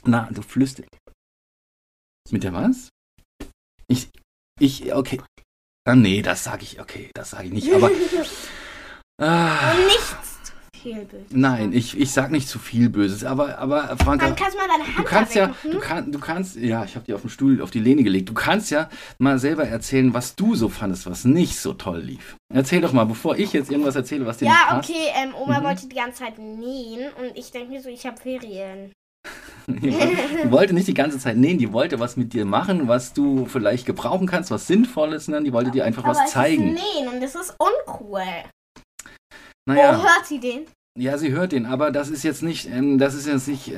[0.05, 0.89] Na, du flüsterst.
[2.31, 2.89] Mit der was?
[3.87, 4.09] Ich,
[4.59, 5.21] ich, okay.
[5.87, 7.91] Ah, nee, das sage ich, okay, das sage ich nicht, aber.
[9.19, 10.16] Ah, zu
[10.93, 11.25] viel böse.
[11.31, 14.67] nein, ich, ich sag nicht zu viel Böses, aber, aber Franka, Dann kannst du mal
[14.67, 17.29] deine Hand du kannst ja, du, kann, du kannst, ja, ich habe die auf den
[17.29, 18.29] Stuhl, auf die Lehne gelegt.
[18.29, 22.35] Du kannst ja mal selber erzählen, was du so fandest, was nicht so toll lief.
[22.53, 24.89] Erzähl doch mal, bevor ich jetzt irgendwas erzähle, was dir nicht Ja, passt.
[24.89, 25.63] okay, ähm, Oma Mhm.
[25.65, 28.91] wollte die ganze Zeit nähen und ich denke mir so, ich habe Ferien.
[29.67, 33.45] Die wollte nicht die ganze Zeit nähen, die wollte was mit dir machen, was du
[33.47, 35.43] vielleicht gebrauchen kannst, was Sinnvolles, ne?
[35.43, 36.69] die wollte dir einfach Aber was zeigen.
[36.73, 38.21] ist Nähen und das ist uncool.
[39.67, 40.65] Naja, Oh, hört sie den?
[40.97, 43.75] Ja, sie hört den, aber das ist jetzt nicht, ähm, das ist jetzt nicht, äh,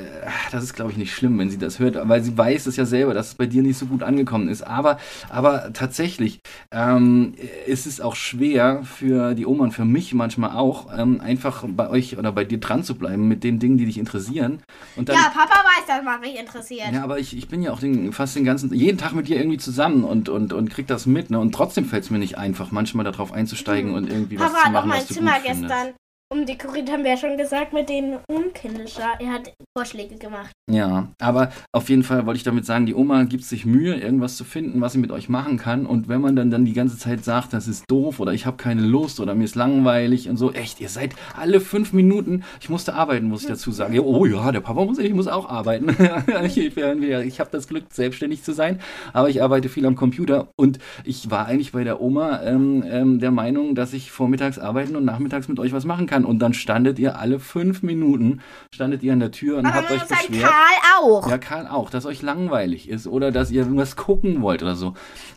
[0.52, 2.86] das ist glaube ich nicht schlimm, wenn sie das hört, weil sie weiß es ja
[2.86, 4.62] selber, dass es bei dir nicht so gut angekommen ist.
[4.62, 4.98] Aber,
[5.30, 6.40] aber tatsächlich
[6.72, 7.34] ähm,
[7.66, 11.90] ist es auch schwer für die Oma und für mich manchmal auch, ähm, einfach bei
[11.90, 14.62] euch oder bei dir dran zu bleiben mit den Dingen, die dich interessieren.
[14.96, 16.92] Und dann, Ja, Papa weiß, dass man mich interessiert.
[16.94, 19.38] Ja, aber ich, ich bin ja auch den, fast den ganzen, jeden Tag mit dir
[19.38, 21.40] irgendwie zusammen und, und, und krieg das mit, ne?
[21.40, 24.64] Und trotzdem fällt es mir nicht einfach, manchmal darauf einzusteigen und irgendwie was Papa zu
[24.64, 25.96] hat auch machen, mein was du Zimmer gut findest.
[26.32, 29.14] Umdekoriert, haben wir ja schon gesagt, mit den Umkindischer.
[29.20, 30.52] Er hat Vorschläge gemacht.
[30.70, 34.38] Ja, aber auf jeden Fall wollte ich damit sagen, die Oma gibt sich Mühe, irgendwas
[34.38, 35.88] zu finden, was sie mit euch machen kann.
[35.88, 38.58] Und wenn man dann, dann die ganze Zeit sagt, das ist doof oder ich habe
[38.58, 42.70] keine Lust oder mir ist langweilig und so, echt, ihr seid alle fünf Minuten, ich
[42.70, 43.96] musste arbeiten, muss ich dazu sagen.
[43.96, 45.90] Ja, oh ja, der Papa muss, ich muss auch arbeiten.
[46.44, 48.80] ich ich habe das Glück, selbstständig zu sein,
[49.14, 53.20] aber ich arbeite viel am Computer und ich war eigentlich bei der Oma ähm, ähm,
[53.20, 56.19] der Meinung, dass ich vormittags arbeiten und nachmittags mit euch was machen kann.
[56.26, 58.42] Und dann standet ihr alle fünf Minuten,
[58.74, 60.44] standet ihr an der Tür und Aber habt euch beschwert.
[60.44, 61.30] Karl auch.
[61.30, 64.94] Ja, Karl auch, dass euch langweilig ist oder dass ihr irgendwas gucken wollt oder so.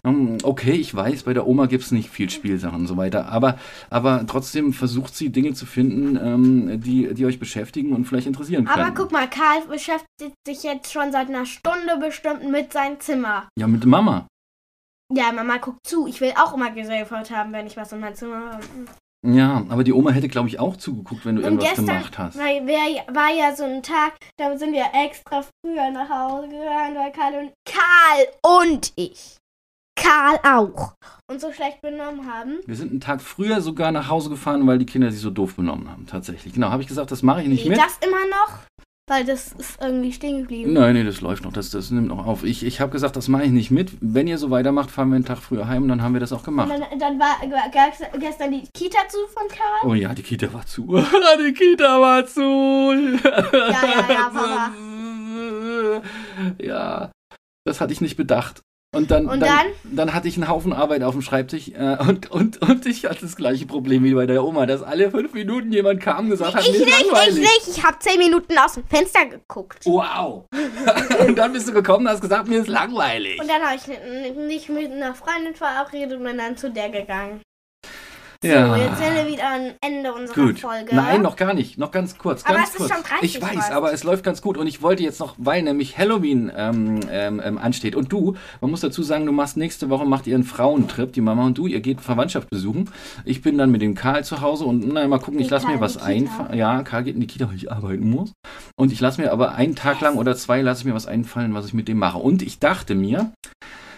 [0.06, 3.26] Hm, Okay, ich weiß, bei der Oma gibt es nicht viel Spielsachen und so weiter,
[3.28, 3.58] aber,
[3.90, 8.64] aber trotzdem versucht sie Dinge zu finden, ähm, die, die euch beschäftigen und vielleicht interessieren
[8.64, 8.86] können.
[8.86, 13.48] Aber guck mal, Karl beschäftigt sich jetzt schon seit einer Stunde bestimmt mit seinem Zimmer.
[13.58, 14.26] Ja, mit Mama.
[15.14, 16.06] Ja, Mama guckt zu.
[16.06, 18.64] Ich will auch immer gesellschaft haben, wenn ich was in meinem Zimmer habe.
[19.24, 22.18] Ja, aber die Oma hätte, glaube ich, auch zugeguckt, wenn du Und irgendwas gestern gemacht
[22.18, 22.38] hast.
[22.38, 26.96] Weil wär, war ja so ein Tag, da sind wir extra früher nach Hause gegangen,
[26.96, 29.36] weil Karl und Karl und ich.
[29.94, 30.94] Karl auch.
[31.30, 32.58] Und so schlecht benommen haben.
[32.66, 35.54] Wir sind einen Tag früher sogar nach Hause gefahren, weil die Kinder sich so doof
[35.54, 36.54] benommen haben, tatsächlich.
[36.54, 37.78] Genau, habe ich gesagt, das mache ich nicht Nee, mit.
[37.78, 38.58] das immer noch?
[39.08, 40.72] Weil das ist irgendwie stehen geblieben.
[40.74, 42.44] Nein, nee, das läuft noch, das, das nimmt noch auf.
[42.44, 43.90] Ich, ich habe gesagt, das mache ich nicht mit.
[44.00, 46.38] Wenn ihr so weitermacht, fahren wir einen Tag früher heim, dann haben wir das auch
[46.38, 46.70] Und gemacht.
[46.70, 49.90] dann, dann war ge- gestern die Kita zu von Karl.
[49.90, 50.86] Oh ja, die Kita war zu.
[51.44, 52.40] die Kita war zu.
[53.24, 54.70] Ja, ja, ja, Papa.
[56.60, 57.10] Ja,
[57.66, 58.62] das hatte ich nicht bedacht.
[58.94, 62.30] Und dann, Und dann, dann hatte ich einen Haufen Arbeit auf dem Schreibtisch äh, und,
[62.30, 65.72] und, und ich hatte das gleiche Problem wie bei der Oma, dass alle fünf Minuten
[65.72, 66.86] jemand kam und gesagt hat, Ich nicht,
[67.28, 67.68] ich nicht.
[67.68, 69.86] Ich habe zehn Minuten aus dem Fenster geguckt.
[69.86, 70.44] Wow.
[71.26, 73.40] und dann bist du gekommen und hast gesagt, mir ist langweilig.
[73.40, 77.40] Und dann habe ich nicht mit einer Freundin verabredet und bin dann zu der gegangen.
[78.42, 78.76] So, Ja.
[78.76, 80.58] jetzt sind wir wieder am Ende unserer Gut.
[80.58, 80.96] Folge.
[80.96, 81.78] Nein, noch gar nicht.
[81.78, 82.44] Noch ganz kurz.
[82.44, 82.92] Aber Ganz es ist kurz.
[82.92, 83.70] schon 30 ich weiß, fast.
[83.72, 84.58] aber es läuft ganz gut.
[84.58, 87.94] Und ich wollte jetzt noch, weil nämlich Halloween ähm, ähm, ähm, ansteht.
[87.94, 91.20] Und du, man muss dazu sagen, du machst nächste Woche macht ihr einen Frauentrip, die
[91.20, 92.90] Mama und du, ihr geht Verwandtschaft besuchen.
[93.24, 95.80] Ich bin dann mit dem Karl zu Hause und na, mal gucken, ich lasse mir
[95.80, 96.58] was einfallen.
[96.58, 98.32] Ja, Karl geht in die Kita, weil ich arbeiten muss.
[98.74, 101.54] Und ich lasse mir aber einen Tag lang oder zwei lasse ich mir was einfallen,
[101.54, 102.18] was ich mit dem mache.
[102.18, 103.32] Und ich dachte mir,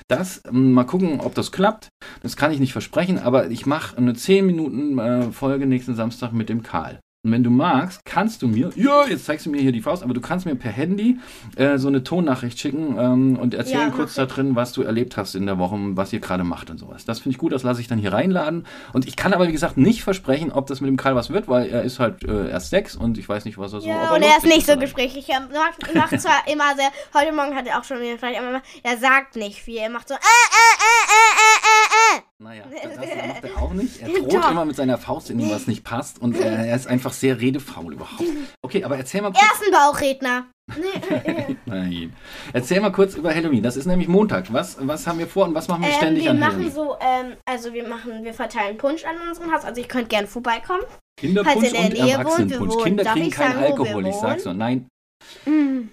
[0.09, 1.89] das, ähm, mal gucken, ob das klappt.
[2.23, 6.33] Das kann ich nicht versprechen, aber ich mache eine 10 Minuten äh, Folge nächsten Samstag
[6.33, 7.01] mit dem Karl.
[7.25, 10.03] Und wenn du magst, kannst du mir, ja, jetzt zeigst du mir hier die Faust,
[10.03, 11.19] aber du kannst mir per Handy
[11.57, 15.17] äh, so eine Tonnachricht schicken ähm, und erzählen Ja, kurz da drin, was du erlebt
[15.17, 17.07] hast in der Woche, was ihr gerade macht und sowas.
[17.07, 18.67] Das finde ich gut, das lasse ich dann hier reinladen.
[18.93, 21.49] Und ich kann aber, wie gesagt, nicht versprechen, ob das mit dem Karl was wird,
[21.49, 24.15] weil er ist halt äh, erst sechs und ich weiß nicht, was er so Ja,
[24.15, 25.27] und er ist nicht so gesprächig.
[25.31, 26.91] Er macht, macht zwar immer sehr.
[27.15, 29.79] Heute Morgen hat er auch schon wieder vielleicht, aber er sagt nicht viel.
[29.79, 30.15] Er macht so.
[30.15, 31.14] Äh, äh, äh, äh.
[32.45, 34.01] Naja, das macht er auch nicht.
[34.03, 34.51] Er droht Doch.
[34.51, 36.21] immer mit seiner Faust in ihm, was nicht passt.
[36.21, 38.23] Und er, er ist einfach sehr redefaul überhaupt.
[38.63, 39.61] Okay, aber erzähl mal Er kurz.
[39.61, 40.47] ist ein Bauchredner.
[41.67, 42.13] Nein.
[42.53, 43.63] Erzähl mal kurz über Halloween.
[43.63, 44.53] Das ist nämlich Montag.
[44.53, 46.73] Was, was haben wir vor und was machen wir Ähm, ständig wir an machen Halloween?
[46.73, 49.65] so, ähm, also wir machen, wir verteilen Punsch an unserem Haus.
[49.65, 50.83] Also ihr könnt gerne vorbeikommen.
[51.19, 52.75] Kinderpunsch falls ihr in und der Nähe wohnt, Erwachsenenpunsch.
[52.75, 54.55] wohnen- Kinder darf kriegen ich keinen sagen, wo wir Alkohol, ich sag's nur.
[54.55, 54.87] Nein,
[55.47, 55.91] Mhm.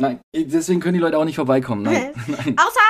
[0.00, 0.20] nein.
[0.34, 1.82] Deswegen können die Leute auch nicht vorbeikommen.
[1.82, 2.56] Nein, nein.
[2.58, 2.80] Außer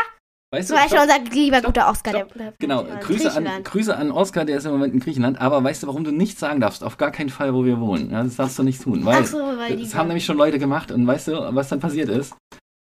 [0.55, 2.11] Weißt zum du, Beispiel unser lieber Stopp, guter Oscar.
[2.11, 2.33] stopp.
[2.35, 3.47] Der, der Genau, Grüße an.
[3.65, 5.41] Grüße an Oskar, der ist im Moment in Griechenland.
[5.41, 6.85] Aber weißt du, warum du nicht sagen darfst?
[6.85, 8.11] Auf gar keinen Fall, wo wir wohnen.
[8.11, 9.05] Ja, das darfst du nicht tun.
[9.05, 9.77] Weil Ach so, weil.
[9.77, 12.35] Das haben nämlich schon Leute gemacht und weißt du, was dann passiert ist?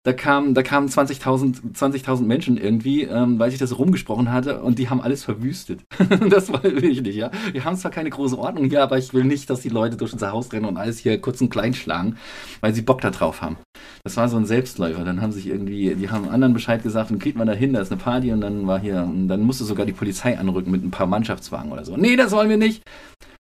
[0.08, 4.78] Da kamen da kamen 20.000 20.000 Menschen irgendwie, ähm, weil ich das rumgesprochen hatte und
[4.78, 5.82] die haben alles verwüstet.
[6.30, 7.30] das will ich nicht, ja.
[7.52, 10.14] Wir haben zwar keine große Ordnung hier, aber ich will nicht, dass die Leute durch
[10.14, 12.16] unser Haus rennen und alles hier kurz und klein schlagen,
[12.62, 13.58] weil sie Bock da drauf haben.
[14.02, 15.04] Das war so ein Selbstläufer.
[15.04, 17.82] Dann haben sich irgendwie, die haben anderen Bescheid gesagt und kriegt man da hin, da
[17.82, 20.82] ist eine Party und dann war hier, und dann musste sogar die Polizei anrücken mit
[20.82, 21.98] ein paar Mannschaftswagen oder so.
[21.98, 22.82] Nee, das wollen wir nicht.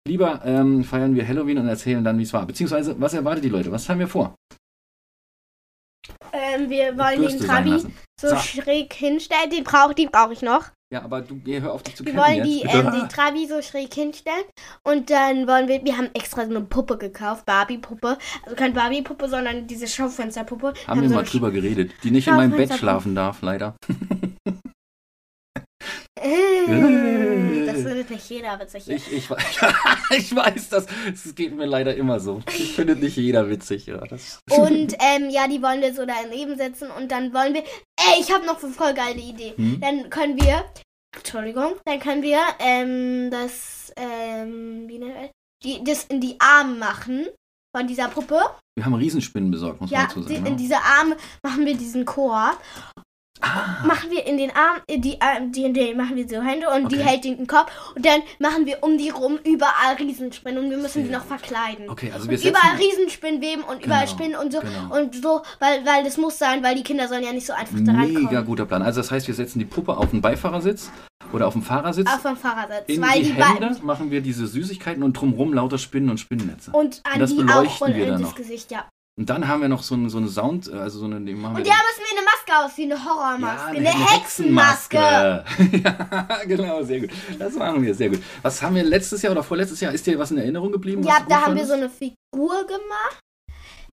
[0.07, 2.45] Lieber ähm, feiern wir Halloween und erzählen dann, wie es war.
[2.45, 3.69] Beziehungsweise, was erwartet die Leute?
[3.69, 4.35] Was haben wir vor?
[6.31, 7.79] Ähm, wir wollen Bürste den Trabi
[8.19, 8.35] so, So.
[8.37, 9.49] schräg hinstellen.
[9.49, 10.65] Den brauche die brauche ich noch.
[10.93, 12.75] Ja, aber du hör auf dich zu Wir wollen die, jetzt.
[12.75, 14.43] ähm, den Trabi so schräg hinstellen.
[14.83, 18.17] Und dann wollen wir, wir haben extra so eine Puppe gekauft, Barbie-Puppe.
[18.43, 20.73] Also keine Barbie-Puppe, sondern diese Schaufensterpuppe.
[20.87, 23.75] haben wir so mal drüber geredet, die nicht in meinem Bett schlafen darf, leider.
[26.23, 28.87] Äh, Das findet nicht jeder witzig.
[28.89, 29.29] Ich, ich,
[30.17, 32.41] ich weiß, das, das geht mir leider immer so.
[32.47, 33.85] Ich finde nicht jeder witzig.
[33.87, 37.61] Ja, das, Und ähm, ja, die wollen wir so daneben setzen und dann wollen wir.
[37.63, 39.53] Ey, ich habe noch eine voll geile Idee.
[39.55, 39.79] Hm?
[39.81, 40.65] Dann können wir.
[41.15, 45.31] Entschuldigung, dann können wir ähm, das, ähm, wie nennt
[45.63, 47.27] die, das in die Arme machen
[47.75, 48.39] von dieser Puppe.
[48.75, 50.35] wir haben Riesenspinnen besorgt, muss Ja, man dazu sagen.
[50.37, 50.55] in ne?
[50.55, 52.53] diese Arme machen wir diesen Chor.
[53.43, 56.41] Ah, Machen wir in den Arm, in die, Arm- die, in die machen wir so
[56.41, 57.03] Hände und die Okay.
[57.05, 57.71] hält den Kopf.
[57.95, 61.89] Und dann machen wir um die rum überall Riesenspinnen und wir müssen die noch verkleiden.
[61.89, 62.75] okay, also wir Und überall.
[62.77, 64.59] Riesenspinnen weben und überall Genau, Spinnen und so.
[64.61, 64.95] genau.
[64.97, 67.75] Und so, weil, weil das muss sein, weil die Kinder sollen ja nicht so einfach
[67.83, 68.45] da Mega rankommen.
[68.45, 68.81] guter Plan.
[68.81, 70.89] Also das heißt, wir setzen die Puppe auf den Beifahrersitz
[71.31, 72.07] oder auf den Fahrersitz.
[72.09, 72.83] Auf dem Fahrersitz.
[72.87, 76.71] in weil die die, Hände machen wir diese Süßigkeiten und drumrum lauter Spinnen und Spinnennetze.
[76.71, 78.35] und an Und das die beleuchten auch und wir in dann das noch.
[78.35, 78.85] Gesicht, ja.
[79.15, 81.35] Und dann haben wir noch so eine, so eine Sound, äh, also so eine, die
[81.35, 82.12] machen wir Und ja, müssen wir
[82.53, 83.77] Maske aus, wie eine Horrormaske.
[83.77, 84.97] eine, Hexenmaske.
[85.83, 87.09] ja, genau, sehr gut.
[87.39, 88.21] Das machen wir, sehr gut.
[88.41, 89.93] Was haben wir letztes Jahr oder vorletztes Jahr?
[89.93, 91.03] Ist dir was in Erinnerung geblieben?
[91.03, 93.19] Ja, da haben wir so eine Figur gemacht.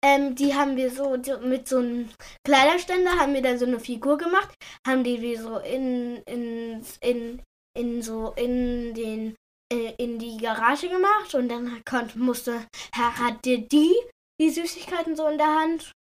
[0.03, 2.09] Ähm, die haben wir so mit so einem
[2.45, 4.53] Kleiderständer haben wir dann so eine Figur gemacht,
[4.85, 7.41] haben die wie so in in in
[7.75, 9.35] in so in den
[9.73, 13.95] äh, in die Garage gemacht und dann konnte musste hatte die
[14.39, 15.91] die Süßigkeiten so in der Hand.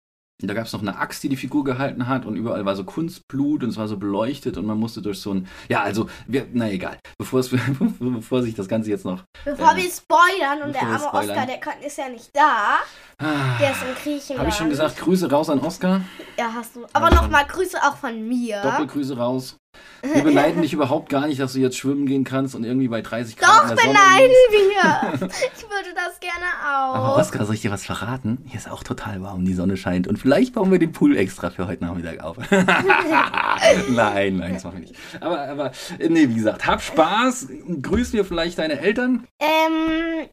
[0.43, 2.83] Da gab es noch eine Axt, die die Figur gehalten hat und überall war so
[2.85, 5.47] Kunstblut und es war so beleuchtet und man musste durch so ein...
[5.69, 7.51] Ja, also, wir, na egal, bevor, es,
[8.01, 9.23] bevor sich das Ganze jetzt noch...
[9.45, 9.77] Bevor Ja.
[9.77, 11.15] wir spoilern und der arme.
[11.15, 12.79] Oscar, der kann, ist ja nicht da.
[13.19, 14.41] Ah, Der ist in Griechenland.
[14.41, 16.01] Habe ich schon gesagt, Grüße raus an Oscar.
[16.37, 16.85] Ja, hast du.
[16.93, 17.17] Aber schon.
[17.17, 18.61] nochmal Grüße auch von mir.
[18.61, 19.57] Doppelgrüße raus.
[20.03, 23.03] Wir beneiden dich überhaupt gar nicht, dass du jetzt schwimmen gehen kannst und irgendwie bei
[23.03, 25.29] 30 Grad Doch, in der Sonne beneiden wir.
[25.57, 26.95] Ich würde das gerne auch.
[26.95, 28.39] Aber Oskar, soll ich dir was verraten?
[28.47, 30.07] Hier ist auch total warm, die Sonne scheint.
[30.07, 32.37] Und vielleicht bauen wir den Pool extra für heute Nachmittag auf.
[32.51, 34.95] nein, nein, das machen wir nicht.
[35.21, 37.49] Aber, aber, äh, nee, wie gesagt, hab Spaß.
[37.83, 39.27] Grüß mir vielleicht deine Eltern.
[39.41, 40.29] Ähm,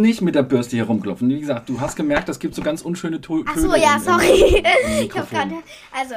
[0.00, 1.28] Nicht mit der Bürste hier rumklopfen.
[1.28, 3.68] Wie gesagt, du hast gemerkt, das gibt so ganz unschöne To- ach Töne.
[3.68, 4.62] so, ja, sorry.
[5.02, 5.54] Ich hab gerade.
[5.92, 6.14] Also,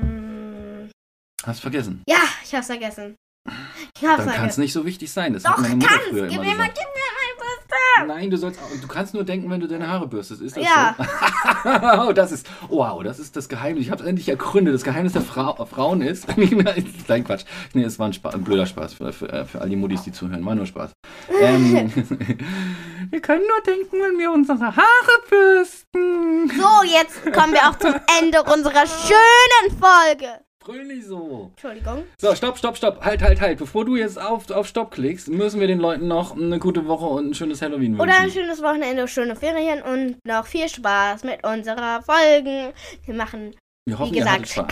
[0.00, 0.90] ähm.
[1.44, 2.02] Hast vergessen.
[2.08, 3.16] Ja, ich hab's vergessen.
[3.46, 3.52] Ich
[4.06, 4.60] hab's Dann kann es vergessen.
[4.60, 5.32] nicht so wichtig sein.
[5.32, 6.04] Das Doch, hat meine Mutter kann's.
[6.10, 7.29] früher Gib immer mir mal, gib mir meine
[7.70, 8.06] Bürste.
[8.06, 10.42] Nein, du sollst du kannst nur denken, wenn du deine Haare bürstest.
[10.42, 10.96] Ist das Ja.
[10.98, 12.08] so?
[12.08, 13.84] oh, das ist, wow, das ist das Geheimnis.
[13.84, 14.74] Ich habe es endlich ergründet.
[14.74, 16.26] Das Geheimnis der Frau, Frauen ist.
[17.08, 17.44] Nein, Quatsch.
[17.74, 20.12] Nee, es war ein, Spaß, ein blöder Spaß für, für, für all die Muddis, die
[20.12, 20.44] zuhören.
[20.44, 20.90] War nur Spaß.
[21.40, 21.92] Ähm,
[23.10, 26.48] wir können nur denken, wenn wir unsere Haare bürsten.
[26.48, 30.40] So, jetzt kommen wir auch zum Ende unserer schönen Folge.
[30.70, 31.50] Brüll nicht so.
[31.50, 32.04] Entschuldigung.
[32.20, 33.04] So, stopp, stopp, stopp.
[33.04, 33.58] Halt, halt, halt.
[33.58, 37.06] Bevor du jetzt auf, auf Stopp klickst, müssen wir den Leuten noch eine gute Woche
[37.06, 38.02] und ein schönes Halloween wünschen.
[38.02, 42.72] Oder ein schönes Wochenende, schöne Ferien und noch viel Spaß mit unserer Folgen.
[43.04, 44.54] Wir machen, wir hoffen, wie gesagt.
[44.54, 44.68] Karl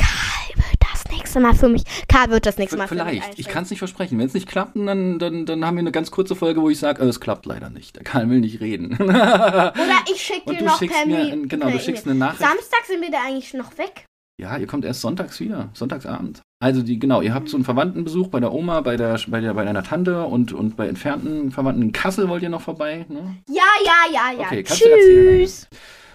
[0.55, 1.82] wird das nächste Mal für mich.
[2.07, 3.38] Karl wird das nächste Mal für mich Vielleicht.
[3.40, 4.20] Ich kann es nicht versprechen.
[4.20, 6.78] Wenn es nicht klappt, dann, dann, dann haben wir eine ganz kurze Folge, wo ich
[6.78, 7.96] sage, es klappt leider nicht.
[7.96, 8.96] Der Karl will nicht reden.
[9.01, 9.72] Oder
[10.12, 12.49] ich schicke dir noch per mir, genau, du schickst eine Nachricht.
[12.49, 14.05] Samstag sind wir da eigentlich noch weg.
[14.41, 16.43] Ja, ihr kommt erst sonntags wieder, sonntagsabend.
[16.61, 19.55] Also die, genau, ihr habt so einen Verwandtenbesuch bei der Oma, bei der, bei der,
[19.55, 23.05] bei deiner Tante und, und bei entfernten Verwandten in Kassel wollt ihr noch vorbei.
[23.09, 23.36] Ne?
[23.49, 24.47] Ja, ja, ja, ja.
[24.47, 25.68] Okay, kannst du erzählen, Tschüss.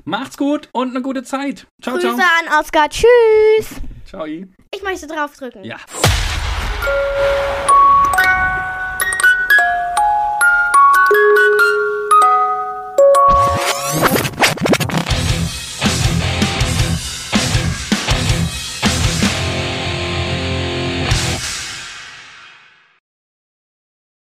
[0.06, 1.68] Macht's gut und eine gute Zeit.
[1.82, 2.18] Ciao, Grüße ciao.
[2.18, 2.90] an Oskar.
[2.90, 3.82] Tschüss.
[4.06, 4.26] Ciao.
[4.26, 5.66] Ich möchte draufdrücken.
[5.66, 5.78] Ja.